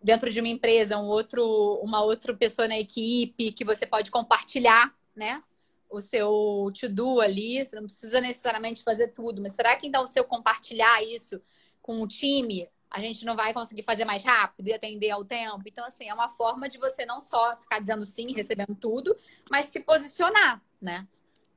[0.00, 4.92] dentro de uma empresa, um outro, uma outra pessoa na equipe que você pode compartilhar
[5.14, 5.42] né?
[5.90, 10.18] O seu to-do ali, você não precisa necessariamente fazer tudo, mas será que então se
[10.18, 11.40] eu compartilhar isso
[11.82, 15.62] com o time, a gente não vai conseguir fazer mais rápido e atender ao tempo?
[15.66, 19.16] Então, assim, é uma forma de você não só ficar dizendo sim, recebendo tudo,
[19.50, 21.06] mas se posicionar, né?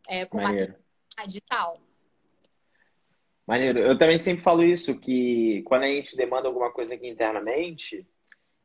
[0.07, 0.73] É, com Maneiro.
[0.73, 1.81] maturidade e tal.
[3.45, 3.79] Maneiro.
[3.79, 8.07] Eu também sempre falo isso, que quando a gente demanda alguma coisa aqui internamente,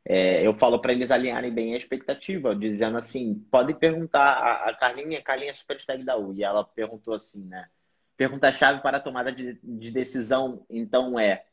[0.05, 4.75] é, eu falo para eles alinharem bem a expectativa, dizendo assim, podem perguntar, a, a
[4.75, 7.69] Carlinha, a Carlinha é super stag da U, e ela perguntou assim, né?
[8.17, 11.45] Pergunta-chave para a tomada de, de, decisão, então, é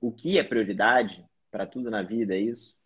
[0.00, 2.76] o que é prioridade para tudo na vida, é isso?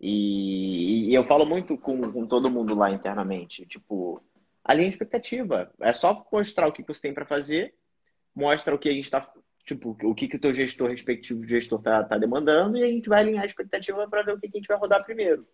[0.00, 4.22] E, e, eu falo muito com, com todo mundo lá internamente, tipo,
[4.64, 5.70] alinha a expectativa.
[5.80, 7.74] É só mostrar o que você tem para fazer,
[8.34, 9.30] mostra o que a gente está
[9.64, 13.08] tipo, o que, que o teu gestor, respectivo gestor, tá, tá demandando, e a gente
[13.08, 15.46] vai alinhar a expectativa para ver o que, que a gente vai rodar primeiro.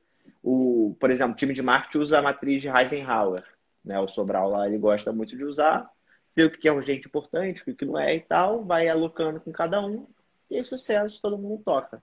[0.42, 3.44] O, por exemplo, o time de marketing usa a matriz de Eisenhower,
[3.84, 3.98] né?
[4.00, 5.90] O Sobral lá, ele gosta muito de usar,
[6.34, 9.52] vê o que é urgente importante, o que não é e tal, vai alocando com
[9.52, 10.06] cada um,
[10.50, 12.02] e é sucesso, todo mundo toca.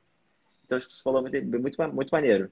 [0.66, 2.52] Então, isso que você falou muito, muito, muito maneiro.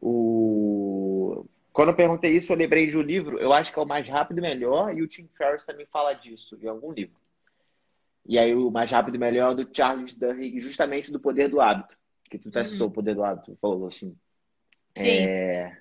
[0.00, 1.46] o...
[1.72, 4.06] Quando eu perguntei isso, eu lembrei de um livro, eu acho que é o Mais
[4.06, 7.21] Rápido e Melhor, e o Tim Ferriss também fala disso em algum livro.
[8.26, 11.60] E aí o Mais Rápido e Melhor é do Charles Duhigg, justamente do Poder do
[11.60, 11.96] Hábito,
[12.30, 12.86] que tu até uhum.
[12.86, 14.16] o Poder do Hábito, falou assim.
[14.96, 15.10] Sim.
[15.10, 15.78] É...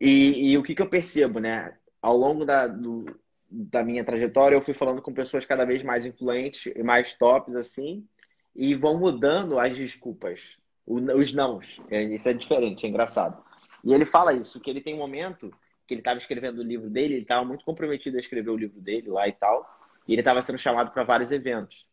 [0.00, 1.74] E, e, o que, que eu percebo, né?
[2.02, 3.06] Ao longo da, do,
[3.50, 7.56] da minha trajetória, eu fui falando com pessoas cada vez mais influentes e mais tops,
[7.56, 8.06] assim,
[8.54, 11.80] e vão mudando as desculpas, os nãos.
[11.90, 13.42] É, isso é diferente, é engraçado.
[13.82, 15.50] E ele fala isso, que ele tem um momento
[15.86, 18.80] que ele estava escrevendo o livro dele, ele estava muito comprometido a escrever o livro
[18.80, 19.64] dele lá e tal,
[20.06, 21.88] e ele estava sendo chamado para vários eventos.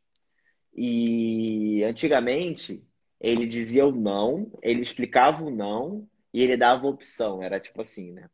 [0.76, 2.84] E antigamente
[3.19, 8.12] ele dizia o não, ele explicava o não e ele dava opção, era tipo assim,
[8.12, 8.30] né?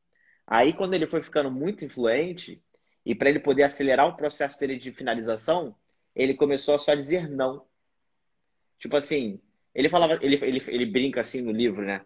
[0.47, 2.63] Aí quando ele foi ficando muito influente
[3.05, 5.75] e para ele poder acelerar o processo dele de finalização,
[6.15, 7.65] ele começou a só dizer não.
[8.79, 9.39] Tipo assim,
[9.73, 12.01] ele falava, ele, ele, ele brinca assim no livro, né?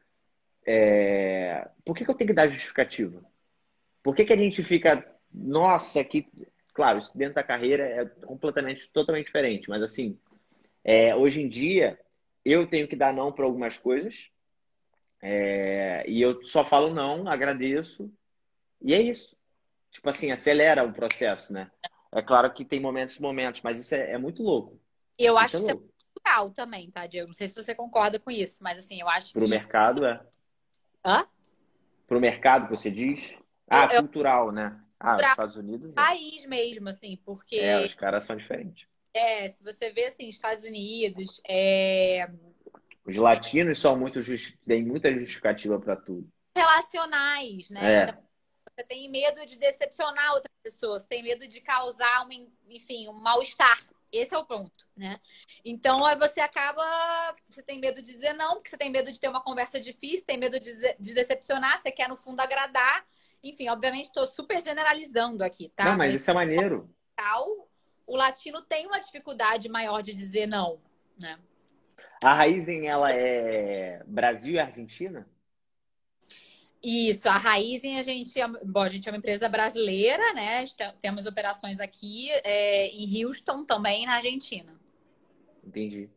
[0.65, 3.23] É, por que, que eu tenho que dar justificativa?
[4.01, 6.27] Por que, que a gente fica, nossa, que.
[6.73, 10.19] Claro, isso dentro da carreira é completamente, totalmente diferente, mas assim,
[10.83, 11.99] é, hoje em dia,
[12.43, 14.29] eu tenho que dar não para algumas coisas,
[15.21, 18.11] é, e eu só falo não, agradeço,
[18.81, 19.37] e é isso.
[19.91, 21.71] Tipo assim, acelera o processo, né?
[22.11, 24.79] É claro que tem momentos e momentos, mas isso é, é muito louco.
[25.17, 27.27] Eu acho isso é que isso é cultural também, tá, Diego?
[27.27, 29.49] Não sei se você concorda com isso, mas assim, eu acho Pro que...
[29.49, 30.19] mercado, é.
[31.05, 31.27] Hã?
[32.07, 33.37] Pro mercado, você diz?
[33.69, 34.82] Ah, eu, cultural, né?
[35.03, 35.91] Ah, os Estados Unidos.
[35.91, 35.95] É.
[35.95, 37.57] País mesmo, assim, porque.
[37.57, 38.87] É, os caras são diferentes.
[39.13, 42.27] É, se você vê assim, Estados Unidos, é...
[43.05, 44.55] Os latinos são muito just...
[44.65, 46.27] têm muita justificativa para tudo.
[46.57, 47.93] Relacionais, né?
[47.93, 48.03] É.
[48.03, 48.23] Então,
[48.75, 53.77] você tem medo de decepcionar outras pessoas, tem medo de causar, um, enfim, um mal-estar.
[54.11, 55.19] Esse é o ponto, né?
[55.65, 56.83] Então, aí você acaba.
[57.49, 60.25] Você tem medo de dizer não, porque você tem medo de ter uma conversa difícil,
[60.25, 63.05] tem medo de, de decepcionar, você quer, no fundo, agradar.
[63.43, 65.85] Enfim, obviamente, estou super generalizando aqui, tá?
[65.85, 66.89] Não, mas isso é maneiro.
[68.05, 70.79] O latino tem uma dificuldade maior de dizer não,
[71.19, 71.37] né?
[72.23, 75.27] A Raizen, ela é Brasil e Argentina?
[76.81, 80.63] Isso, a Raizen, a gente, é, bom, a gente é uma empresa brasileira, né?
[81.01, 84.73] Temos operações aqui é, em Houston também, na Argentina.
[85.65, 86.09] Entendi.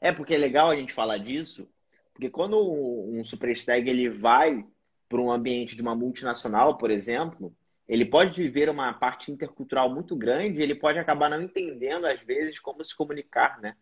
[0.00, 1.68] É porque é legal a gente falar disso,
[2.12, 4.66] porque quando um superstag ele vai
[5.10, 7.52] para um ambiente de uma multinacional, por exemplo,
[7.88, 12.22] ele pode viver uma parte intercultural muito grande, e ele pode acabar não entendendo às
[12.22, 13.74] vezes como se comunicar, né?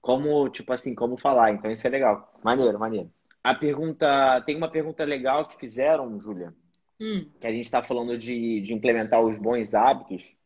[0.00, 1.52] Como, tipo assim, como falar.
[1.52, 2.34] Então isso é legal.
[2.42, 3.12] Maneiro, maneiro.
[3.44, 4.40] A pergunta.
[4.46, 6.54] Tem uma pergunta legal que fizeram, Júlia,
[6.98, 7.30] hum.
[7.38, 10.38] que a gente está falando de, de implementar os bons hábitos,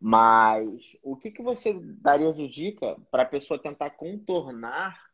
[0.00, 5.07] mas o que, que você daria de dica para a pessoa tentar contornar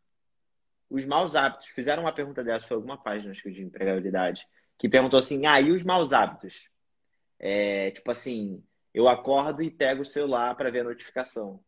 [0.94, 1.66] os maus hábitos?
[1.68, 4.46] Fizeram uma pergunta dessa, foi alguma página, acho que de empregabilidade,
[4.78, 6.68] que perguntou assim: ah, e os maus hábitos?
[7.38, 11.60] É, tipo assim, eu acordo e pego o celular para ver a notificação.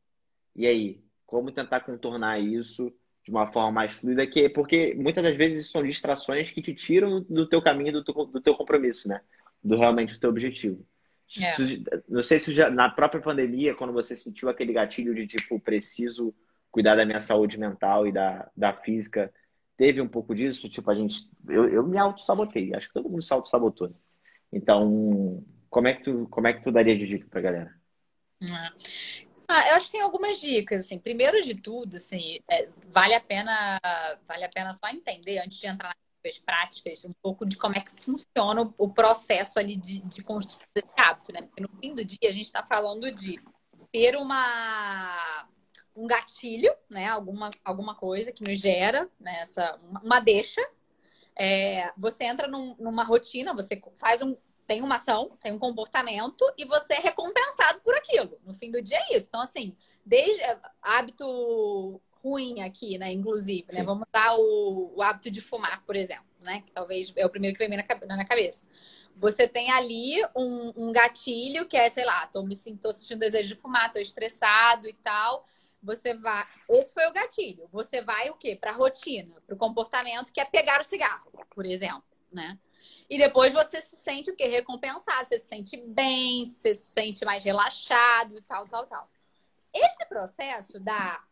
[0.54, 2.94] E aí, como tentar contornar isso?
[3.26, 7.22] de uma forma mais fluida, que, porque muitas das vezes são distrações que te tiram
[7.28, 9.20] do teu caminho, do teu, do teu compromisso, né?
[9.64, 10.86] Do realmente do teu objetivo.
[11.40, 11.52] É.
[12.08, 16.32] Não sei se já, na própria pandemia, quando você sentiu aquele gatilho de tipo, preciso
[16.70, 19.32] cuidar da minha saúde mental e da, da física,
[19.76, 20.68] teve um pouco disso?
[20.68, 21.30] Tipo, a gente.
[21.48, 23.94] Eu, eu me auto-sabotei, acho que todo mundo se auto-sabotou.
[24.52, 27.74] Então, como é, que tu, como é que tu daria de dica pra galera?
[28.42, 29.16] É.
[29.48, 30.98] Ah, eu acho que tem algumas dicas, assim.
[30.98, 33.80] Primeiro de tudo, assim, é, vale a pena,
[34.26, 37.80] vale a pena só entender antes de entrar nas práticas um pouco de como é
[37.80, 41.42] que funciona o, o processo ali de, de construção desse hábito, né?
[41.42, 43.40] Porque no fim do dia a gente está falando de
[43.92, 45.48] ter uma
[45.96, 47.08] um gatilho, né?
[47.08, 49.40] Alguma, alguma coisa que nos gera né?
[49.40, 50.60] Essa, uma, deixa.
[51.34, 56.44] É, você entra num, numa rotina, você faz um, tem uma ação, tem um comportamento
[56.56, 58.38] e você é recompensado por aquilo.
[58.44, 59.28] No fim do dia é isso.
[59.28, 63.12] Então, assim, desde é, hábito ruim aqui, né?
[63.12, 63.84] Inclusive, né?
[63.84, 66.62] Vamos dar o, o, hábito de fumar, por exemplo, né?
[66.62, 68.66] Que talvez é o primeiro que vem na, na minha cabeça.
[69.16, 73.48] Você tem ali um, um, gatilho que é, sei lá, tô me tô sentindo desejo
[73.48, 75.46] de fumar, tô estressado e tal.
[75.86, 76.44] Você vai.
[76.68, 77.68] Esse foi o gatilho.
[77.72, 78.56] Você vai o quê?
[78.56, 82.58] Para a rotina, para o comportamento que é pegar o cigarro, por exemplo, né?
[83.08, 84.46] E depois você se sente o quê?
[84.46, 89.08] Recompensado, você se sente bem, você se sente mais relaxado e tal, tal, tal.
[89.72, 91.22] Esse processo da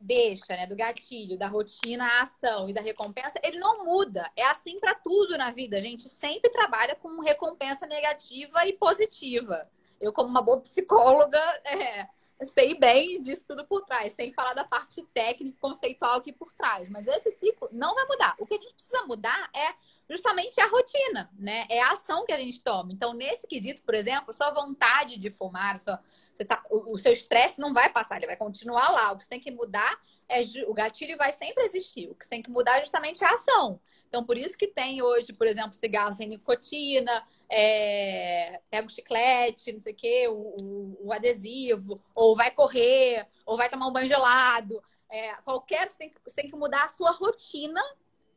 [0.00, 4.30] deixa, né, do gatilho, da rotina, a ação e da recompensa, ele não muda.
[4.36, 5.78] É assim para tudo na vida.
[5.78, 9.68] A gente sempre trabalha com recompensa negativa e positiva.
[10.00, 12.08] Eu, como uma boa psicóloga, é,
[12.42, 16.88] sei bem disso tudo por trás, sem falar da parte técnica conceitual aqui por trás.
[16.88, 18.34] Mas esse ciclo não vai mudar.
[18.38, 19.74] O que a gente precisa mudar é
[20.08, 21.66] justamente a rotina, né?
[21.70, 22.92] É a ação que a gente toma.
[22.92, 26.00] Então, nesse quesito, por exemplo, sua vontade de fumar, sua,
[26.34, 29.12] você tá, o, o seu estresse não vai passar, ele vai continuar lá.
[29.12, 32.10] O que você tem que mudar é o gatilho vai sempre existir.
[32.10, 33.80] O que você tem que mudar é justamente a ação.
[34.08, 39.72] Então, por isso que tem hoje, por exemplo, cigarro sem nicotina, é, pega o chiclete,
[39.72, 43.92] não sei o quê, o, o, o, adesivo, ou vai correr, ou vai tomar um
[43.92, 44.80] banho gelado.
[45.10, 47.80] É, qualquer, você tem, que, você tem que mudar a sua rotina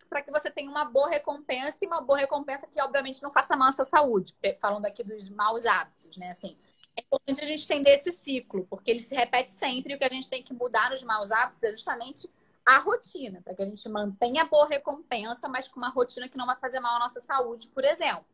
[0.09, 3.55] para que você tenha uma boa recompensa e uma boa recompensa que, obviamente, não faça
[3.55, 4.33] mal à sua saúde.
[4.59, 6.29] Falando aqui dos maus hábitos, né?
[6.29, 6.57] Assim,
[6.97, 10.03] é importante a gente entender esse ciclo, porque ele se repete sempre e o que
[10.03, 12.27] a gente tem que mudar nos maus hábitos é justamente
[12.65, 16.37] a rotina, para que a gente mantenha a boa recompensa, mas com uma rotina que
[16.37, 18.25] não vai fazer mal à nossa saúde, por exemplo.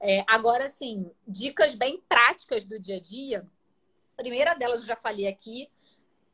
[0.00, 3.46] É, agora, sim, dicas bem práticas do dia a dia.
[4.16, 5.70] Primeira delas eu já falei aqui.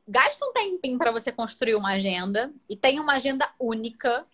[0.06, 4.26] Gasta um tempinho para você construir uma agenda e tenha uma agenda única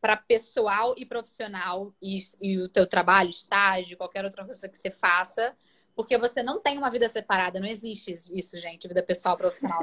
[0.00, 4.90] para pessoal e profissional e, e, o teu trabalho, estágio, qualquer outra coisa que você
[4.90, 5.56] faça,
[5.94, 9.80] porque você não tem uma vida separada, não existe isso, gente, vida pessoal profissional.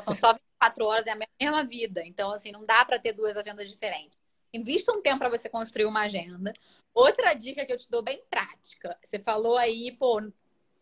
[0.00, 2.04] São só 24 horas, é a mesma vida.
[2.04, 4.18] Então, assim, não dá para ter duas agendas diferentes.
[4.52, 6.52] Invista um tempo para você construir uma agenda.
[6.94, 8.96] Outra dica que eu te dou bem prática.
[9.02, 10.20] Você falou aí, pô,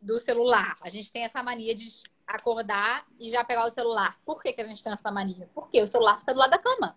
[0.00, 0.76] do celular.
[0.80, 4.20] A gente tem essa mania de acordar e já pegar o celular.
[4.24, 5.50] Por que, que a gente tem essa mania?
[5.54, 6.96] Porque o celular fica do lado da cama.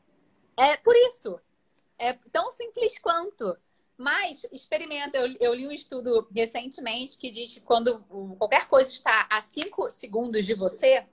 [0.57, 1.39] É por isso.
[1.97, 3.57] É tão simples quanto.
[3.97, 5.17] Mas experimenta.
[5.17, 7.99] Eu, eu, li um estudo recentemente que diz que quando
[8.37, 11.05] qualquer coisa está a 5 segundos de você,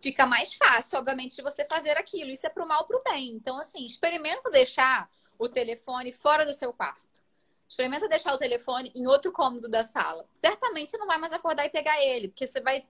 [0.00, 2.30] fica mais fácil, obviamente, de você fazer aquilo.
[2.30, 3.30] Isso é pro mal, pro bem.
[3.30, 7.22] Então, assim, experimenta deixar o telefone fora do seu quarto.
[7.68, 10.28] Experimenta deixar o telefone em outro cômodo da sala.
[10.34, 12.84] Certamente você não vai mais acordar e pegar ele, porque você vai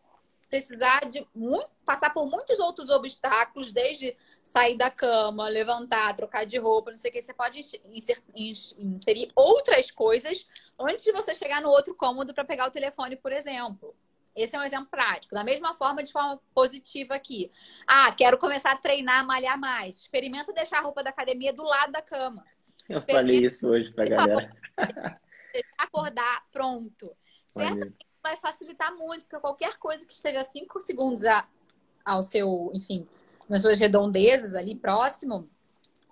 [0.53, 6.59] precisar de muito, passar por muitos outros obstáculos, desde sair da cama, levantar, trocar de
[6.59, 7.23] roupa, não sei o que.
[7.23, 7.61] Você pode
[8.77, 10.47] inserir outras coisas
[10.79, 13.97] antes de você chegar no outro cômodo para pegar o telefone, por exemplo.
[14.37, 15.35] Esse é um exemplo prático.
[15.35, 17.51] Da mesma forma, de forma positiva aqui.
[17.87, 20.01] Ah, quero começar a treinar, malhar mais.
[20.01, 22.45] Experimenta deixar a roupa da academia do lado da cama.
[22.87, 24.55] Eu falei isso hoje pra galera.
[25.79, 27.17] Acordar, pronto.
[27.47, 31.46] Certamente vai facilitar muito, porque qualquer coisa que esteja 5 segundos a,
[32.04, 33.06] ao seu, enfim,
[33.48, 35.48] nas suas redondezas ali próximo,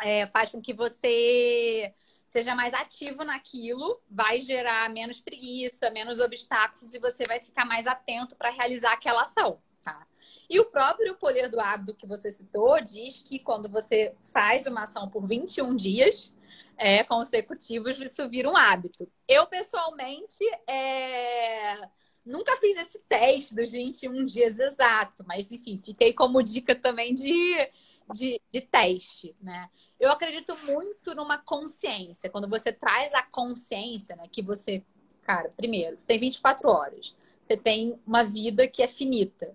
[0.03, 1.95] é, faz com que você
[2.27, 7.87] seja mais ativo naquilo, vai gerar menos preguiça, menos obstáculos e você vai ficar mais
[7.87, 9.61] atento para realizar aquela ação.
[9.83, 10.07] Tá?
[10.49, 14.83] E o próprio poder do hábito que você citou diz que quando você faz uma
[14.83, 16.35] ação por 21 dias
[16.77, 19.11] é, consecutivos, isso vira um hábito.
[19.27, 21.89] Eu, pessoalmente, é...
[22.31, 27.71] nunca fiz esse teste dos 21 dias exato, mas enfim, fiquei como dica também de
[28.13, 29.71] de, de teste, né?
[29.99, 32.31] Eu acredito muito numa consciência.
[32.31, 34.27] Quando você traz a consciência, né?
[34.31, 34.83] Que você,
[35.23, 37.15] cara, primeiro, você tem 24 horas.
[37.41, 39.55] Você tem uma vida que é finita.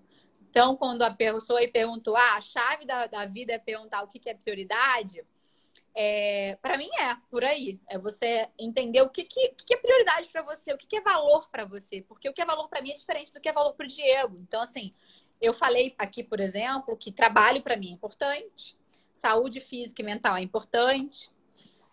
[0.50, 4.08] Então, quando a pessoa aí perguntou, ah, a chave da, da vida é perguntar o
[4.08, 5.22] que, que é prioridade,
[5.96, 7.80] é, para mim é por aí.
[7.88, 11.02] É você entender o que, que, que é prioridade para você, o que, que é
[11.02, 12.02] valor para você.
[12.02, 13.90] Porque o que é valor para mim é diferente do que é valor para o
[13.90, 14.38] Diego.
[14.40, 14.94] Então, assim,
[15.42, 18.78] eu falei aqui, por exemplo, que trabalho para mim é importante,
[19.14, 21.32] saúde física e mental é importante,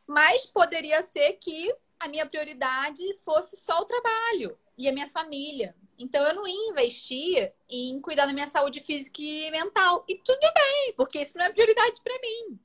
[0.06, 5.76] mas poderia ser que a minha prioridade fosse só o trabalho e a minha família.
[5.96, 10.04] Então eu não ia investir em cuidar da minha saúde física e mental.
[10.08, 12.58] E tudo bem, porque isso não é prioridade para mim.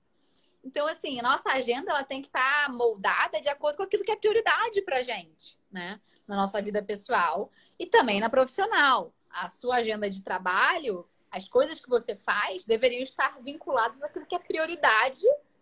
[0.67, 4.03] Então, assim, a nossa agenda ela tem que estar tá moldada de acordo com aquilo
[4.03, 6.01] que é prioridade para gente, né?
[6.27, 7.49] Na nossa vida pessoal
[7.79, 13.01] e também na profissional a sua agenda de trabalho, as coisas que você faz deveriam
[13.01, 15.21] estar vinculadas àquilo que é prioridade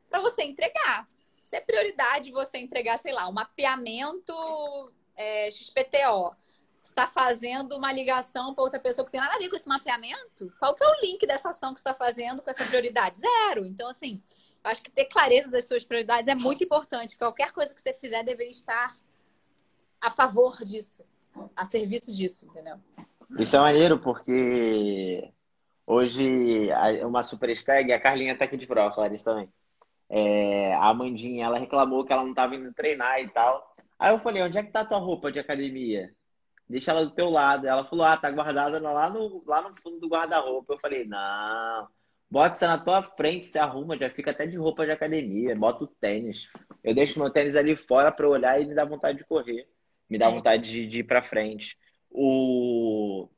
[0.09, 1.07] para você entregar.
[1.39, 4.33] Se é prioridade você entregar, sei lá, um mapeamento
[5.15, 6.35] é, XPTO,
[6.81, 10.51] está fazendo uma ligação para outra pessoa que tem nada a ver com esse mapeamento,
[10.57, 13.19] qual que é o link dessa ação que está fazendo com essa prioridade?
[13.19, 13.65] Zero.
[13.67, 14.21] Então, assim,
[14.65, 17.17] acho que ter clareza das suas prioridades é muito importante.
[17.17, 18.93] Qualquer coisa que você fizer deveria estar
[20.01, 21.03] a favor disso,
[21.55, 22.77] a serviço disso, entendeu?
[23.39, 25.31] Isso é maneiro porque
[25.85, 26.69] hoje
[27.03, 29.49] uma super stag, a Carlinha tá aqui de prova, Clarice também.
[30.09, 33.75] É, a Amandinha, ela reclamou que ela não tava indo treinar e tal.
[33.97, 36.13] Aí eu falei, onde é que tá a tua roupa de academia?
[36.69, 37.67] Deixa ela do teu lado.
[37.67, 40.73] Ela falou, ah, tá guardada lá no, lá no fundo do guarda-roupa.
[40.73, 41.87] Eu falei, não,
[42.29, 45.83] bota você na tua frente, se arruma, já fica até de roupa de academia, bota
[45.83, 46.49] o tênis.
[46.83, 49.67] Eu deixo meu tênis ali fora pra olhar e me dá vontade de correr.
[50.09, 50.31] Me dá é.
[50.31, 51.77] vontade de, de ir pra frente.
[52.09, 53.29] O...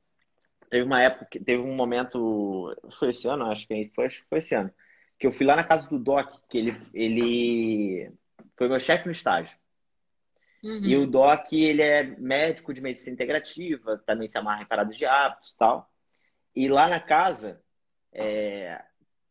[0.69, 4.71] teve uma época, teve um momento, foi esse ano, acho que foi, foi esse ano,
[5.17, 8.11] que eu fui lá na casa do Doc, que ele, ele
[8.55, 9.57] foi meu chefe no estágio.
[10.63, 10.81] Uhum.
[10.83, 15.05] E o Doc, ele é médico de medicina integrativa, também se amarra em paradas de
[15.05, 15.89] hábitos e tal.
[16.55, 17.61] E lá na casa,
[18.18, 18.84] é,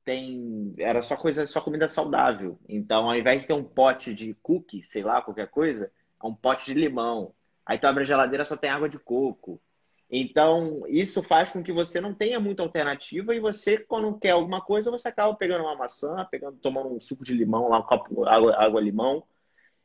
[0.05, 2.59] tem era só coisa, só comida saudável.
[2.69, 5.91] Então, ao invés de ter um pote de cookie, sei lá, qualquer coisa,
[6.23, 7.35] é um pote de limão.
[7.67, 9.61] Aí tu abre a geladeira, só tem água de coco.
[10.09, 14.61] Então, isso faz com que você não tenha muita alternativa e você, quando quer alguma
[14.61, 18.25] coisa, você acaba pegando uma maçã, pegando, tomando um suco de limão, lá um copo
[18.25, 19.25] água, água limão.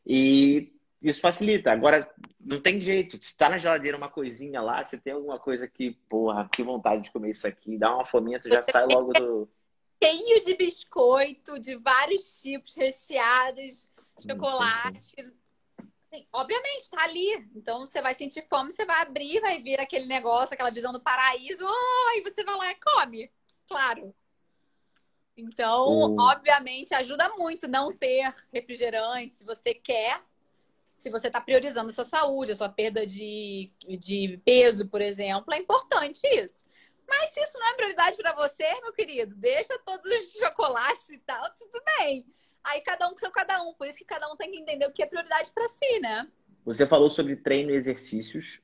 [0.06, 0.72] E
[1.02, 1.72] isso facilita.
[1.72, 3.18] Agora, não tem jeito.
[3.22, 7.04] Se tá na geladeira uma coisinha lá, você tem alguma coisa que, porra, que vontade
[7.04, 9.49] de comer isso aqui, dá uma fominha, tu já sai logo do.
[10.04, 13.88] Cheio de biscoito, de vários tipos, recheados,
[14.20, 15.16] chocolate.
[16.14, 17.49] Sim, obviamente, tá ali.
[17.56, 20.99] Então você vai sentir fome, você vai abrir, vai vir aquele negócio, aquela visão do
[20.99, 23.32] paraíso, oh, aí você vai lá e come.
[23.68, 24.14] Claro.
[25.38, 26.16] Então, uh.
[26.20, 29.36] obviamente, ajuda muito não ter refrigerante.
[29.36, 30.22] Se você quer,
[31.02, 35.52] se você está priorizando a sua saúde, a sua perda de, de peso, por exemplo,
[35.52, 36.64] é importante isso.
[37.08, 41.18] Mas se isso não é prioridade para você, meu querido, deixa todos os chocolates e
[41.18, 42.24] tal, tudo bem.
[42.64, 44.93] Aí cada um com cada um, por isso que cada um tem que entender o
[44.93, 46.28] que é prioridade para si, né?
[46.64, 48.62] Você falou sobre treino e exercícios.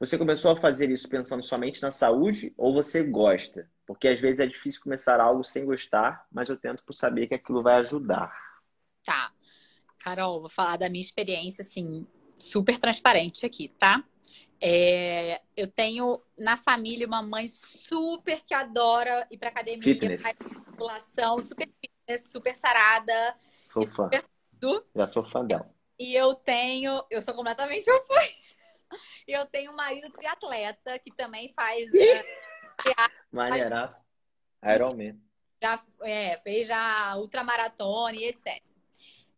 [0.00, 3.70] Você começou a fazer isso pensando somente na saúde ou você gosta?
[3.86, 7.34] Porque às vezes é difícil começar algo sem gostar, mas eu tento por saber que
[7.34, 8.32] aquilo vai ajudar.
[9.04, 9.30] Tá.
[9.98, 12.06] Carol, vou falar da minha experiência, assim,
[12.38, 14.02] super transparente aqui, tá?
[14.60, 20.22] É, eu tenho na família uma mãe super que adora ir pra academia, fitness.
[20.22, 23.36] faz musculação, super fitness, super sarada.
[23.62, 24.10] Sou fã.
[24.60, 24.84] Super.
[24.94, 25.72] Já sou fã dela.
[25.98, 28.58] E eu tenho, eu sou completamente oposta.
[29.26, 31.92] E eu tenho um marido triatleta que também faz.
[31.94, 32.24] é,
[33.30, 34.02] Maneiraço.
[34.74, 35.20] Ironman.
[35.62, 38.60] Já é, fez já ultramaratona e etc.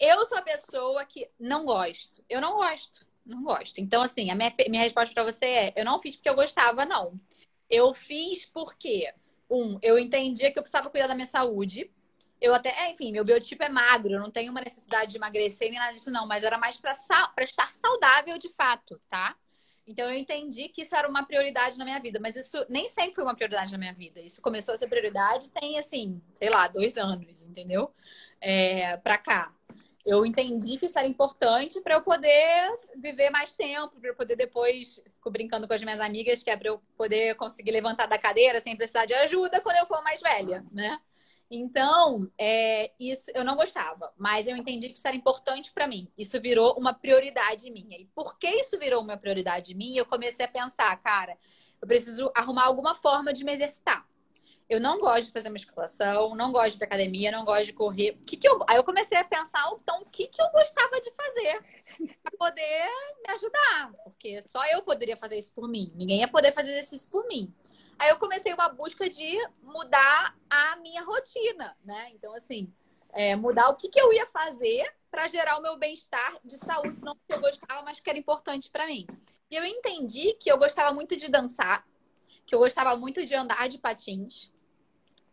[0.00, 2.24] Eu sou a pessoa que não gosto.
[2.26, 3.06] Eu não gosto.
[3.24, 3.78] Não gosto.
[3.78, 6.86] Então, assim, a minha, minha resposta para você é: eu não fiz porque eu gostava,
[6.86, 7.20] não.
[7.68, 9.12] Eu fiz porque,
[9.48, 11.90] um, eu entendia que eu precisava cuidar da minha saúde.
[12.40, 15.68] Eu até, é, enfim, meu biotipo é magro, eu não tenho uma necessidade de emagrecer
[15.68, 16.92] nem nada disso, não, mas era mais para
[17.44, 19.36] estar saudável de fato, tá?
[19.86, 23.16] Então eu entendi que isso era uma prioridade na minha vida, mas isso nem sempre
[23.16, 24.20] foi uma prioridade na minha vida.
[24.20, 27.92] Isso começou a ser prioridade tem, assim, sei lá, dois anos, entendeu?
[28.40, 29.52] É, pra cá
[30.04, 34.36] eu entendi que isso era importante para eu poder viver mais tempo, para eu poder
[34.36, 38.18] depois, fico brincando com as minhas amigas, que é para eu poder conseguir levantar da
[38.18, 40.98] cadeira sem precisar de ajuda quando eu for mais velha, né?
[41.50, 46.08] Então, é, isso eu não gostava, mas eu entendi que isso era importante para mim.
[46.16, 47.98] Isso virou uma prioridade minha.
[47.98, 50.00] E por que isso virou uma prioridade minha?
[50.00, 51.36] Eu comecei a pensar, cara,
[51.82, 54.06] eu preciso arrumar alguma forma de me exercitar
[54.70, 58.16] eu não gosto de fazer musculação, não gosto de academia, não gosto de correr.
[58.24, 58.64] Que que eu...
[58.68, 61.60] Aí eu comecei a pensar, então, o que, que eu gostava de fazer
[62.22, 62.88] para poder
[63.26, 63.92] me ajudar?
[64.04, 65.92] Porque só eu poderia fazer isso por mim.
[65.96, 67.52] Ninguém ia poder fazer isso por mim.
[67.98, 72.12] Aí eu comecei uma busca de mudar a minha rotina, né?
[72.12, 72.72] Então, assim,
[73.12, 77.02] é, mudar o que, que eu ia fazer para gerar o meu bem-estar de saúde,
[77.02, 79.04] não porque eu gostava, mas que era importante para mim.
[79.50, 81.84] E eu entendi que eu gostava muito de dançar,
[82.46, 84.48] que eu gostava muito de andar de patins,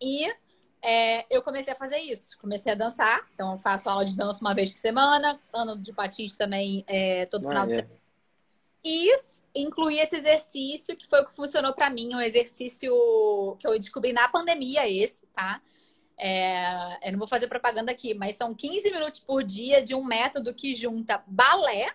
[0.02, 0.28] e
[0.82, 2.38] é, eu comecei a fazer isso.
[2.40, 3.28] Comecei a dançar.
[3.34, 5.40] Então, eu faço aula de dança uma vez por semana.
[5.54, 7.68] Ano de patins também é, todo ah, final é.
[7.68, 8.00] de semana.
[8.84, 9.12] E
[9.56, 12.14] incluí esse exercício, que foi o que funcionou para mim.
[12.14, 12.94] Um exercício
[13.60, 15.62] que eu descobri na pandemia, esse, tá?
[16.18, 20.04] É, eu não vou fazer propaganda aqui, mas são 15 minutos por dia de um
[20.04, 21.92] método que junta balé,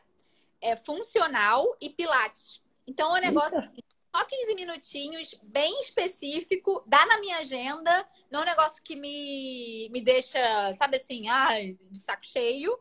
[0.61, 2.61] é, funcional e pilates.
[2.87, 3.81] Então, é um negócio assim,
[4.15, 9.89] só 15 minutinhos, bem específico, dá na minha agenda, não é um negócio que me,
[9.91, 12.79] me deixa, sabe assim, ai, de saco cheio.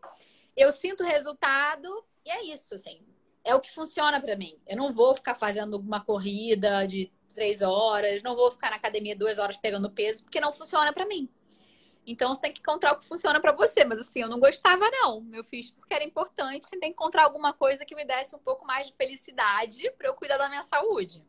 [0.58, 1.88] Eu sinto o resultado
[2.26, 3.02] e é isso, assim.
[3.46, 4.60] É o que funciona para mim.
[4.68, 9.16] Eu não vou ficar fazendo uma corrida de três horas, não vou ficar na academia
[9.16, 11.30] duas horas pegando peso, porque não funciona para mim.
[12.12, 13.86] Então você tem que encontrar o que funciona para você.
[13.86, 15.26] Mas assim, eu não gostava, não.
[15.34, 16.70] Eu fiz porque era importante.
[16.72, 20.14] Tem que encontrar alguma coisa que me desse um pouco mais de felicidade para eu
[20.14, 21.24] cuidar da minha saúde.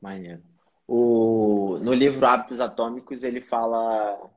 [0.00, 0.42] Maneiro.
[0.88, 4.30] O, no livro Hábitos Atômicos, ele fala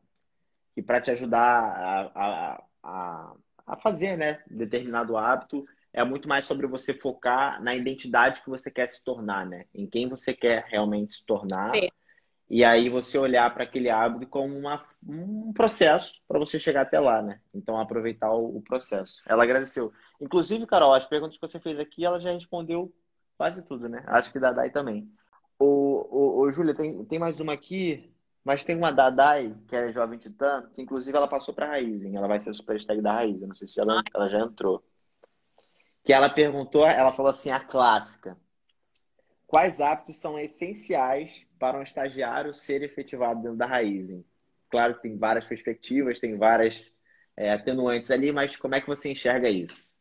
[0.74, 3.34] que para te ajudar a, a,
[3.66, 8.70] a, fazer né, determinado hábito, é muito mais sobre você focar na identidade que você
[8.70, 9.66] quer se tornar, né?
[9.74, 11.74] Em quem você quer realmente se tornar.
[11.74, 11.90] Sim.
[12.50, 17.00] E aí você olhar para aquele hábito como uma, um processo para você chegar até
[17.00, 17.40] lá, né?
[17.56, 19.22] Então aproveitar o, o, processo.
[19.26, 19.92] Ela agradeceu.
[20.22, 22.94] Inclusive, Carol, as perguntas que você fez aqui, ela já respondeu
[23.36, 24.04] quase tudo, né?
[24.08, 25.12] Acho que da Dai também.
[25.58, 29.76] Ô, ô, ô, Júlia, tem, tem mais uma aqui, mas tem uma da Dai, que
[29.76, 32.16] é jovem titã, que inclusive ela passou para a Raizen.
[32.16, 34.84] Ela vai ser super hashtag da Raizen, não sei se ela, ela já entrou.
[36.04, 38.38] Que ela perguntou, ela falou assim, a clássica.
[39.48, 44.26] Quais hábitos são essenciais para um estagiário ser efetivado dentro da Raizen?
[44.70, 46.92] Claro que tem várias perspectivas, tem várias
[47.38, 49.94] é, atenuantes ali, mas como é que você enxerga isso?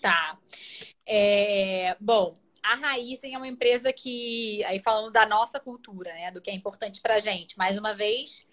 [0.00, 0.38] Tá.
[1.06, 6.40] É, bom, a Raizen é uma empresa que, aí falando da nossa cultura, né, do
[6.40, 8.46] que é importante para gente, mais uma vez,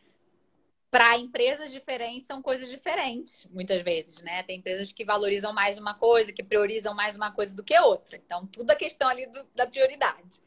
[0.92, 4.42] para empresas diferentes são coisas diferentes, muitas vezes, né?
[4.44, 8.18] Tem empresas que valorizam mais uma coisa, que priorizam mais uma coisa do que outra.
[8.18, 10.42] Então, tudo é questão ali do, da prioridade.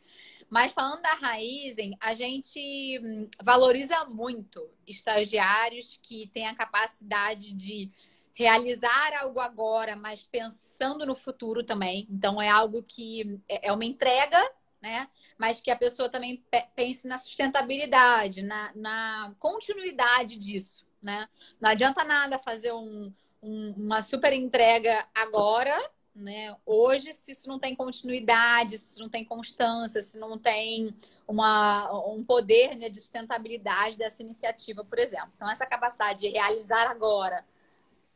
[0.51, 7.91] Mas falando da Raizen, a gente hum, valoriza muito estagiários que têm a capacidade de
[8.35, 12.07] realizar algo agora, mas pensando no futuro também.
[12.11, 14.39] Então é algo que é, é uma entrega,
[14.83, 15.09] né?
[15.39, 21.29] Mas que a pessoa também pense na sustentabilidade, na, na continuidade disso, né?
[21.61, 23.13] Não adianta nada fazer um,
[23.43, 25.79] um, uma super entrega agora,
[26.15, 26.57] né?
[26.67, 30.95] Hoje, se isso não tem continuidade, se não tem constância, se não tem
[31.27, 35.31] uma, um poder né, de sustentabilidade dessa iniciativa, por exemplo.
[35.37, 37.43] Então, essa capacidade de realizar agora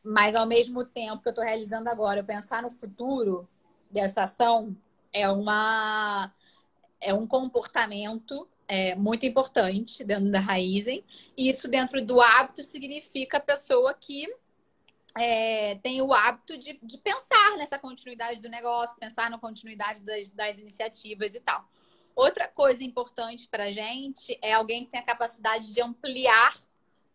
[0.09, 3.45] mas ao mesmo tempo que eu estou realizando agora, eu pensar no futuro
[3.91, 4.73] dessa ação
[5.11, 6.31] é uma
[6.99, 11.03] é um comportamento é, muito importante dentro da Raizen.
[11.35, 14.27] E isso dentro do hábito significa a pessoa que
[15.17, 20.29] é, tem o hábito de, de, pensar nessa continuidade do negócio, pensar na continuidade das,
[20.29, 21.67] das iniciativas e tal.
[22.15, 26.55] Outra coisa importante para a gente é alguém que tem a capacidade de ampliar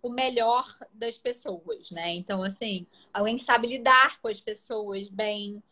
[0.01, 2.13] o melhor das pessoas, né?
[2.15, 5.63] Então, assim, alguém que sabe lidar com as pessoas bem,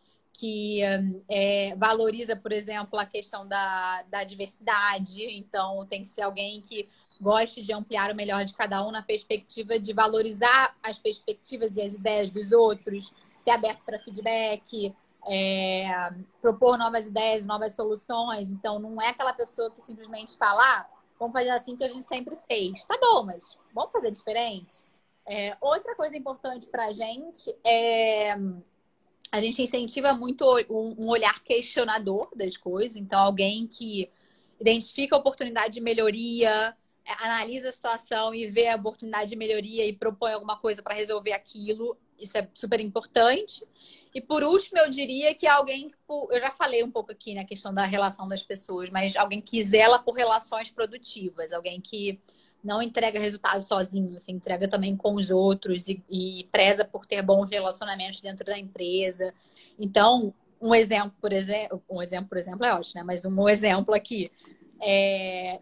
[0.41, 0.81] que
[1.29, 5.23] é, valoriza, por exemplo, a questão da, da diversidade.
[5.23, 6.89] Então, tem que ser alguém que
[7.21, 11.83] goste de ampliar o melhor de cada um na perspectiva de valorizar as perspectivas e
[11.83, 14.95] as ideias dos outros, ser aberto para feedback,
[15.29, 16.11] é,
[16.41, 18.51] propor novas ideias, novas soluções.
[18.51, 20.87] Então, não é aquela pessoa que simplesmente fala, ah,
[21.19, 22.83] vamos fazer assim que a gente sempre fez.
[22.87, 24.87] Tá bom, mas vamos fazer diferente?
[25.29, 28.35] É, outra coisa importante para a gente é
[29.33, 32.97] a gente incentiva muito um, olhar questionador das coisas.
[32.97, 34.11] Então, alguém que
[34.61, 39.87] identifica a oportunidade de melhoria, é, analisa a situação e vê a oportunidade de melhoria
[39.87, 41.97] e propõe alguma coisa para resolver aquilo.
[42.19, 43.65] Isso é super importante.
[44.13, 47.45] E por último, eu diria que alguém, tipo, eu já falei um pouco aqui na
[47.45, 52.21] questão da relação das pessoas, mas alguém que zela por relações produtivas, alguém que
[52.63, 57.23] não entrega resultados sozinho, assim, entrega também com os outros e, e preza por ter
[57.23, 59.33] bons relacionamentos dentro da empresa.
[59.79, 63.03] Então, um exemplo, por exemplo, um exemplo, por exemplo, é ótimo, né?
[63.03, 64.31] Mas um exemplo aqui
[64.83, 65.61] é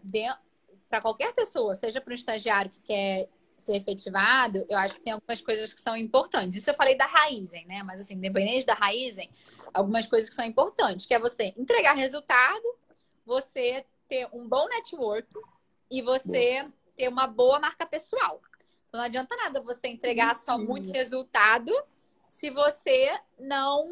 [0.89, 5.13] para qualquer pessoa, seja para um estagiário que quer ser efetivado, eu acho que tem
[5.13, 6.57] algumas coisas que são importantes.
[6.57, 7.83] Isso eu falei da Raizen, né?
[7.83, 9.29] Mas assim, independente da Raizen,
[9.73, 12.63] algumas coisas que são importantes, que é você entregar resultado,
[13.25, 15.27] você ter um bom network
[15.91, 16.73] e você Boa.
[16.99, 18.41] Ter uma boa marca pessoal.
[18.85, 21.71] Então não adianta nada você entregar só muito resultado
[22.27, 23.85] se você não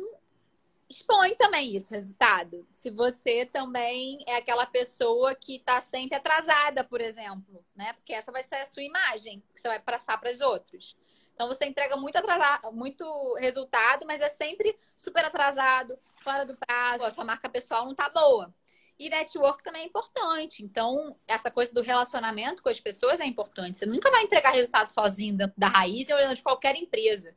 [0.90, 2.68] expõe também esse resultado.
[2.74, 7.94] Se você também é aquela pessoa que está sempre atrasada, por exemplo, né?
[7.94, 10.98] Porque essa vai ser a sua imagem que você vai passar para os outros.
[11.34, 17.06] Então você entrega muito atrasado, muito resultado, mas é sempre super atrasado, fora do prazo,
[17.06, 18.54] a sua marca pessoal não tá boa.
[19.00, 20.64] E network também é importante.
[20.64, 23.78] Então, essa coisa do relacionamento com as pessoas é importante.
[23.78, 27.36] Você nunca vai entregar resultado sozinho dentro da raiz ou de qualquer empresa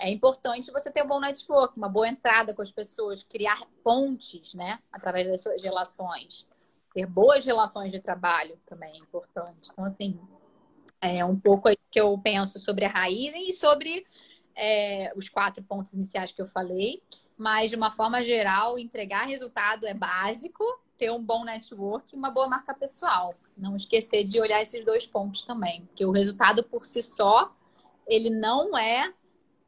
[0.00, 4.54] é importante você ter um bom network, uma boa entrada com as pessoas, criar pontes,
[4.54, 6.46] né, através das suas relações.
[6.94, 9.70] Ter boas relações de trabalho também é importante.
[9.70, 10.18] Então, assim,
[11.00, 14.04] é um pouco aí que eu penso sobre a raiz e sobre
[14.56, 17.02] é, os quatro pontos iniciais que eu falei.
[17.36, 20.64] Mas, de uma forma geral, entregar resultado é básico,
[21.00, 23.34] ter um bom network e uma boa marca pessoal.
[23.56, 27.56] Não esquecer de olhar esses dois pontos também, porque o resultado por si só,
[28.06, 29.10] ele não é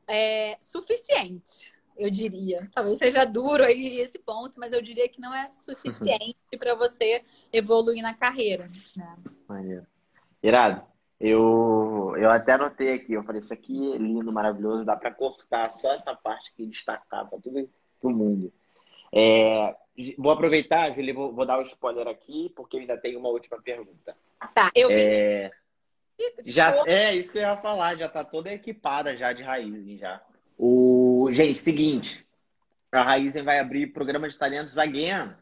[0.07, 2.69] é, suficiente, eu diria.
[2.75, 7.25] Talvez seja duro aí esse ponto, mas eu diria que não é suficiente para você
[7.51, 8.71] evoluir na carreira.
[8.95, 9.17] Né?
[10.43, 10.83] Irado.
[11.19, 15.73] Eu, eu até anotei aqui, eu falei, isso aqui é lindo, maravilhoso, dá para cortar
[15.73, 17.71] só essa parte aqui, destacar para todo
[18.03, 18.53] o mundo.
[19.13, 19.77] É,
[20.19, 23.61] vou aproveitar, Julie, vou, vou, dar o um spoiler aqui, porque ainda tenho uma última
[23.61, 24.17] pergunta.
[24.55, 25.01] Tá, eu vi.
[25.01, 25.51] É...
[26.47, 30.23] Já é isso que eu ia falar, já tá toda equipada já de Raizen já.
[30.57, 32.27] O gente, seguinte,
[32.93, 35.35] a Raizen vai abrir programa de talentos again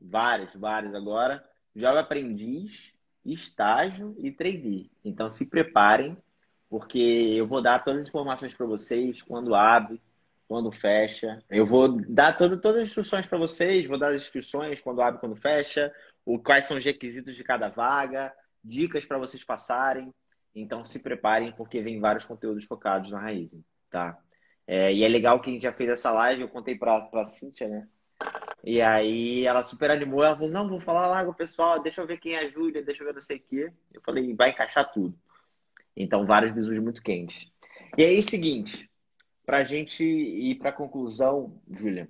[0.00, 1.44] vários, vários agora.
[1.74, 2.92] Jovem aprendiz,
[3.24, 4.90] estágio e trainee.
[5.04, 6.16] Então se preparem,
[6.68, 10.00] porque eu vou dar todas as informações para vocês quando abre,
[10.48, 11.42] quando fecha.
[11.50, 15.20] Eu vou dar todo, todas as instruções para vocês, vou dar as inscrições quando abre,
[15.20, 15.92] quando fecha,
[16.24, 18.32] o, quais são os requisitos de cada vaga,
[18.62, 20.12] dicas para vocês passarem.
[20.54, 24.18] Então se preparem, porque vem vários conteúdos focados na Raizen, tá?
[24.66, 27.24] É, e é legal que a gente já fez essa live, eu contei para a
[27.24, 27.86] Cíntia, né?
[28.64, 32.00] E aí ela super animou, ela falou, não, vou falar lá com o pessoal, deixa
[32.00, 33.72] eu ver quem é a Júlia, deixa eu ver não sei o quê.
[33.92, 35.16] Eu falei, vai encaixar tudo.
[35.96, 37.50] Então, vários bisus muito quentes.
[37.96, 38.90] E aí, seguinte,
[39.46, 42.08] para a gente ir para a conclusão, Júlia,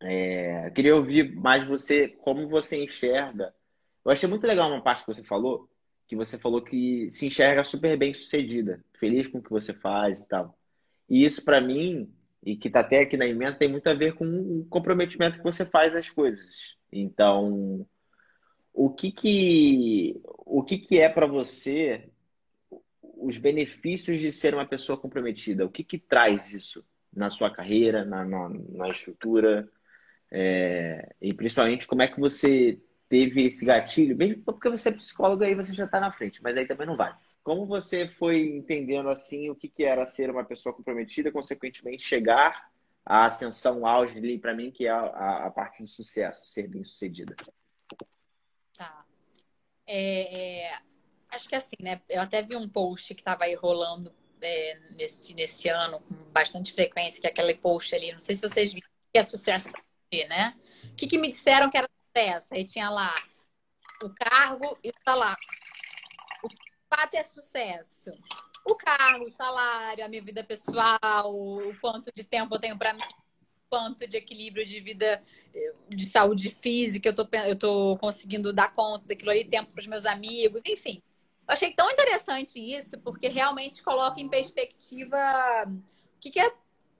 [0.00, 3.54] é, queria ouvir mais você, como você enxerga.
[4.02, 5.68] Eu achei muito legal uma parte que você falou,
[6.06, 10.20] que você falou que se enxerga super bem sucedida, feliz com o que você faz
[10.20, 10.58] e tal.
[11.08, 12.10] E isso, para mim,
[12.42, 15.44] e que está até aqui na emenda, tem muito a ver com o comprometimento que
[15.44, 16.76] você faz às coisas.
[16.90, 17.86] Então,
[18.72, 22.08] o que que, o que, que é para você
[23.20, 25.64] os benefícios de ser uma pessoa comprometida?
[25.64, 29.68] O que, que traz isso na sua carreira, na, na, na estrutura?
[30.30, 34.16] É, e principalmente, como é que você teve esse gatilho?
[34.16, 36.96] Mesmo porque você é psicólogo, aí você já está na frente, mas aí também não
[36.96, 37.12] vai.
[37.42, 42.70] Como você foi entendendo assim o que, que era ser uma pessoa comprometida, consequentemente chegar
[43.04, 46.84] à ascensão auge ali para mim, que é a, a, parte do sucesso, ser bem
[46.84, 47.34] sucedida?
[48.76, 49.04] Tá.
[49.86, 50.78] É, é,
[51.30, 52.00] acho que assim, né?
[52.08, 56.72] Eu até vi um post que estava aí rolando é, nesse, nesse ano com bastante
[56.72, 60.26] frequência, que é aquele post ali, não sei se vocês viram, que é sucesso você,
[60.26, 60.48] né?
[60.84, 62.54] O que, que me disseram que era sucesso?
[62.54, 63.14] Aí tinha lá
[64.02, 65.38] o cargo e o salário
[66.88, 68.10] para ter sucesso?
[68.64, 72.92] O cargo, o salário, a minha vida pessoal, o quanto de tempo eu tenho para
[72.92, 73.00] mim,
[73.70, 75.22] quanto de equilíbrio de vida,
[75.88, 79.86] de saúde física eu tô, eu tô conseguindo dar conta daquilo ali, tempo para os
[79.86, 81.02] meus amigos, enfim.
[81.48, 85.16] Eu achei tão interessante isso, porque realmente coloca em perspectiva
[85.66, 86.52] o que, que é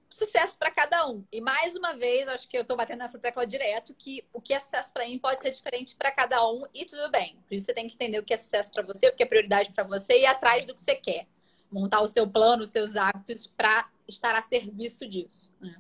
[0.09, 1.23] sucesso para cada um.
[1.31, 4.55] E mais uma vez, acho que eu estou batendo nessa tecla direto que o que
[4.55, 7.39] é sucesso para mim pode ser diferente para cada um e tudo bem.
[7.47, 9.27] Por isso você tem que entender o que é sucesso para você, o que é
[9.27, 11.27] prioridade para você e ir atrás do que você quer.
[11.71, 15.53] Montar o seu plano, os seus hábitos para estar a serviço disso.
[15.61, 15.77] Né?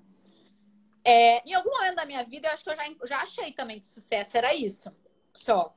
[1.02, 3.80] É, em algum momento da minha vida, eu acho que eu já, já achei também
[3.80, 4.94] que sucesso era isso.
[5.32, 5.74] Só.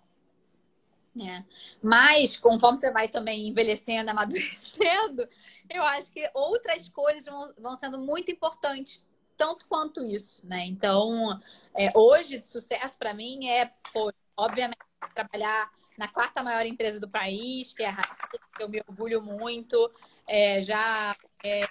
[1.20, 1.44] É.
[1.84, 5.28] Mas, conforme você vai também envelhecendo, amadurecendo,
[5.70, 9.06] eu acho que outras coisas vão, vão sendo muito importantes,
[9.36, 10.66] tanto quanto isso, né?
[10.68, 11.40] Então,
[11.76, 14.78] é, hoje, sucesso para mim é, pô, obviamente,
[15.14, 19.22] trabalhar na quarta maior empresa do país, que é a Raíssa, que eu me orgulho
[19.22, 19.92] muito,
[20.28, 21.68] é, já é,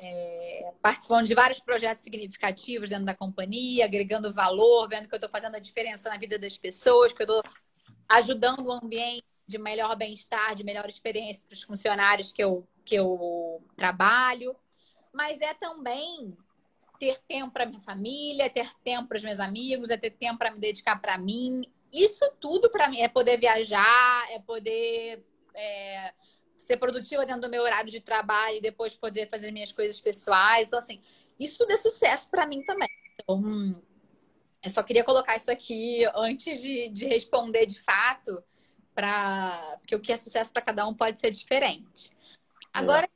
[0.00, 5.30] é, participando de vários projetos significativos dentro da companhia, agregando valor, vendo que eu estou
[5.30, 7.42] fazendo a diferença na vida das pessoas, que eu estou
[8.08, 12.94] ajudando o ambiente de melhor bem-estar, de melhor experiência para os funcionários que eu, que
[12.94, 14.56] eu trabalho.
[15.12, 16.36] Mas é também
[16.98, 20.50] ter tempo para minha família, ter tempo para os meus amigos, é ter tempo para
[20.50, 21.62] me dedicar para mim.
[21.92, 25.24] Isso tudo para mim é poder viajar, é poder
[25.54, 26.14] é,
[26.56, 30.68] ser produtiva dentro do meu horário de trabalho e depois poder fazer minhas coisas pessoais.
[30.68, 31.02] Então, assim,
[31.38, 32.88] isso tudo é sucesso para mim também.
[33.20, 33.82] Então,
[34.62, 38.42] eu só queria colocar isso aqui antes de, de responder de fato,
[38.94, 42.10] para porque o que é sucesso para cada um pode ser diferente.
[42.72, 43.08] Agora, é.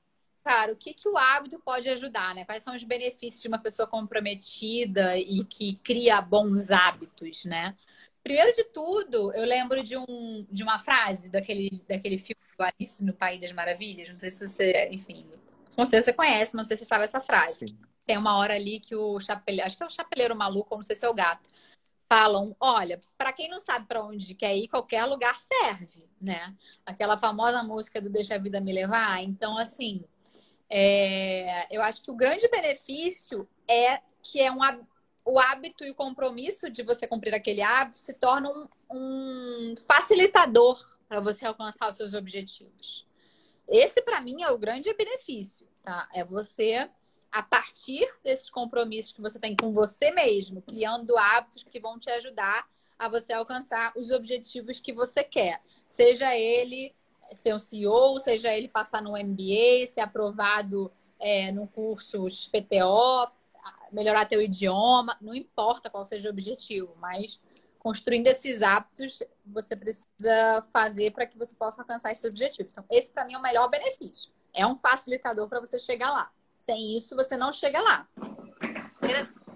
[0.42, 2.44] cara, o que, que o hábito pode ajudar, né?
[2.44, 7.76] Quais são os benefícios de uma pessoa comprometida e que cria bons hábitos, né?
[8.24, 13.04] Primeiro de tudo, eu lembro de, um, de uma frase daquele, daquele filme do Alice
[13.04, 14.08] no País das Maravilhas.
[14.08, 15.24] Não sei se você, enfim,
[15.76, 17.68] com certeza você conhece, mas não sei se você sabe essa frase.
[17.68, 20.82] Sim tem uma hora ali que o chapeleiro, acho que é o chapeleiro maluco, não
[20.82, 21.50] sei se é o gato,
[22.08, 26.54] falam: olha, para quem não sabe para onde quer ir, qualquer lugar serve, né?
[26.84, 29.22] Aquela famosa música do Deixa a Vida Me Levar.
[29.22, 30.04] Então, assim,
[30.70, 34.60] é, eu acho que o grande benefício é que é um,
[35.24, 40.80] o hábito e o compromisso de você cumprir aquele hábito se torna um, um facilitador
[41.08, 43.06] para você alcançar os seus objetivos.
[43.68, 46.08] Esse, para mim, é o grande benefício, tá?
[46.14, 46.88] É você
[47.30, 52.10] a partir desses compromissos que você tem com você mesmo, criando hábitos que vão te
[52.10, 52.68] ajudar
[52.98, 55.60] a você alcançar os objetivos que você quer.
[55.86, 56.94] Seja ele
[57.32, 63.30] ser um CEO, seja ele passar no MBA, ser aprovado é, no curso XPTO,
[63.92, 67.40] melhorar teu idioma, não importa qual seja o objetivo, mas
[67.78, 72.72] construindo esses hábitos, você precisa fazer para que você possa alcançar esses objetivos.
[72.72, 74.32] Então, esse para mim é o melhor benefício.
[74.52, 76.32] É um facilitador para você chegar lá.
[76.56, 78.08] Sem isso, você não chega lá.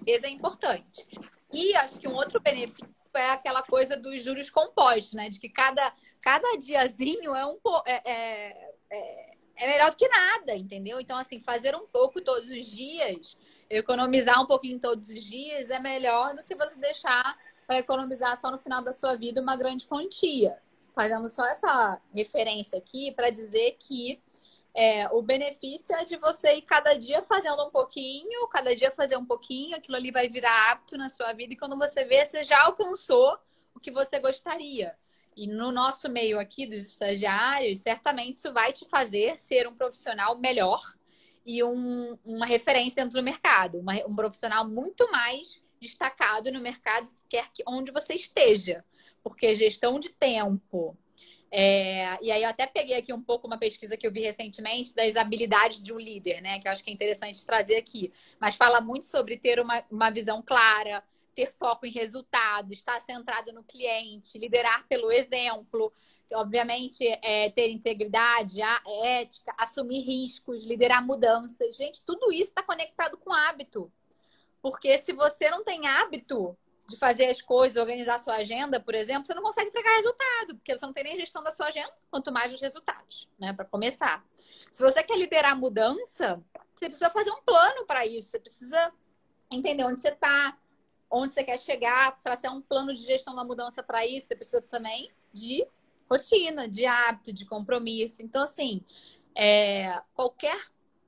[0.05, 1.05] Esse é importante.
[1.51, 5.29] E acho que um outro benefício é aquela coisa dos juros compostos, né?
[5.29, 10.55] De que cada, cada diazinho é um é, é, é, é melhor do que nada,
[10.55, 10.99] entendeu?
[10.99, 13.37] Então, assim, fazer um pouco todos os dias,
[13.69, 17.37] economizar um pouquinho todos os dias é melhor do que você deixar
[17.67, 20.57] para economizar só no final da sua vida uma grande quantia.
[20.93, 24.21] Fazendo só essa referência aqui para dizer que
[24.73, 29.17] é, o benefício é de você ir cada dia fazendo um pouquinho, cada dia fazer
[29.17, 32.43] um pouquinho, aquilo ali vai virar hábito na sua vida e quando você vê, você
[32.43, 33.37] já alcançou
[33.75, 34.95] o que você gostaria.
[35.35, 40.37] E no nosso meio aqui dos estagiários, certamente isso vai te fazer ser um profissional
[40.37, 40.81] melhor
[41.45, 47.07] e um, uma referência dentro do mercado, uma, um profissional muito mais destacado no mercado,
[47.27, 48.85] quer que onde você esteja.
[49.23, 50.97] Porque gestão de tempo,
[51.53, 54.95] é, e aí eu até peguei aqui um pouco uma pesquisa que eu vi recentemente
[54.95, 56.59] das habilidades de um líder, né?
[56.59, 58.13] Que eu acho que é interessante trazer aqui.
[58.39, 61.03] Mas fala muito sobre ter uma, uma visão clara,
[61.35, 65.91] ter foco em resultados, estar centrado no cliente, liderar pelo exemplo.
[66.33, 68.61] Obviamente, é, ter integridade,
[69.03, 71.75] ética, assumir riscos, liderar mudanças.
[71.75, 73.91] Gente, tudo isso está conectado com hábito.
[74.61, 76.57] Porque se você não tem hábito,
[76.91, 80.75] de fazer as coisas, organizar sua agenda, por exemplo, você não consegue entregar resultado, porque
[80.75, 83.53] você não tem nem gestão da sua agenda, quanto mais os resultados, né?
[83.53, 84.23] Para começar.
[84.71, 88.91] Se você quer liderar mudança, você precisa fazer um plano para isso, você precisa
[89.49, 90.57] entender onde você está,
[91.09, 94.61] onde você quer chegar, traçar um plano de gestão da mudança para isso, você precisa
[94.61, 95.65] também de
[96.09, 98.21] rotina, de hábito, de compromisso.
[98.21, 98.83] Então, assim,
[99.35, 100.59] é, qualquer.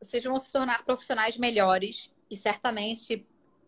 [0.01, 3.25] Vocês vão se tornar profissionais melhores e certamente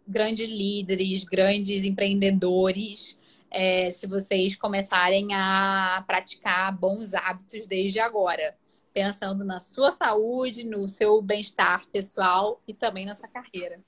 [0.08, 8.56] grandes líderes, grandes empreendedores, é, se vocês começarem a praticar bons hábitos desde agora,
[8.94, 13.80] pensando na sua saúde, no seu bem-estar pessoal e também na sua carreira.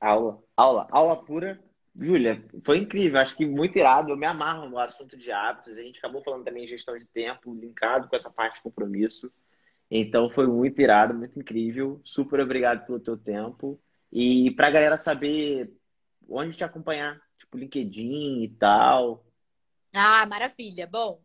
[0.00, 1.60] Aula, aula, aula pura.
[2.00, 4.10] Júlia, foi incrível, acho que muito irado.
[4.10, 5.76] Eu me amarro no assunto de hábitos.
[5.76, 9.32] A gente acabou falando também de gestão de tempo, linkado com essa parte de compromisso.
[9.90, 12.00] Então foi muito irado, muito incrível.
[12.04, 13.80] Super obrigado pelo teu tempo.
[14.12, 15.72] E para a galera saber
[16.28, 19.24] onde te acompanhar, tipo LinkedIn e tal.
[19.94, 20.86] Ah, maravilha.
[20.86, 21.22] Bom,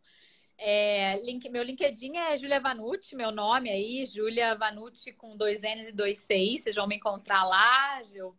[0.57, 5.89] é, link, meu LinkedIn é Julia Vanucci, meu nome aí, Julia Vanucci com dois N's
[5.89, 6.63] e dois Cs.
[6.63, 8.01] Vocês vão me encontrar lá.
[8.13, 8.35] Eu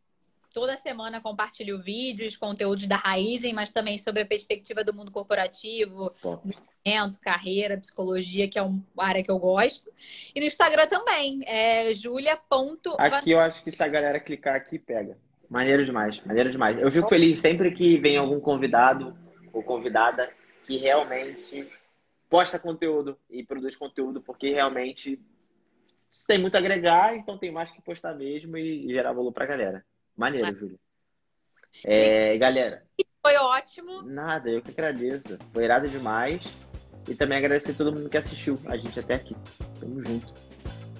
[0.52, 6.14] toda semana compartilho vídeos, conteúdos da Raizen, mas também sobre a perspectiva do mundo corporativo,
[6.44, 6.73] desenvolvimento,
[7.20, 9.90] carreira, psicologia, que é uma área que eu gosto.
[10.34, 12.38] E no Instagram também, é julia.
[12.98, 15.16] Aqui eu acho que se a galera clicar aqui, pega.
[15.48, 16.78] Maneiro demais, maneiro demais.
[16.78, 19.16] Eu fico feliz sempre que vem algum convidado
[19.52, 20.30] ou convidada
[20.66, 21.66] que realmente
[22.28, 25.20] posta conteúdo e produz conteúdo, porque realmente
[26.26, 29.84] tem muito a agregar, então tem mais que postar mesmo e gerar valor pra galera.
[30.16, 30.52] Maneiro, ah.
[30.52, 30.78] Júlia.
[31.84, 32.84] É, galera.
[33.22, 34.02] Foi ótimo.
[34.02, 35.38] Nada, eu que agradeço.
[35.52, 36.42] Foi irado demais.
[37.08, 39.36] E também agradecer a todo mundo que assistiu a gente até aqui.
[39.80, 40.32] Tamo junto.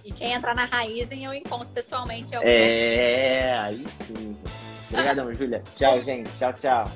[0.05, 2.35] E quem entrar na Raizen, eu encontro pessoalmente.
[2.43, 4.37] É, aí sim.
[4.91, 5.63] Obrigadão, Júlia.
[5.77, 6.31] Tchau, gente.
[6.39, 6.91] Tchau, tchau.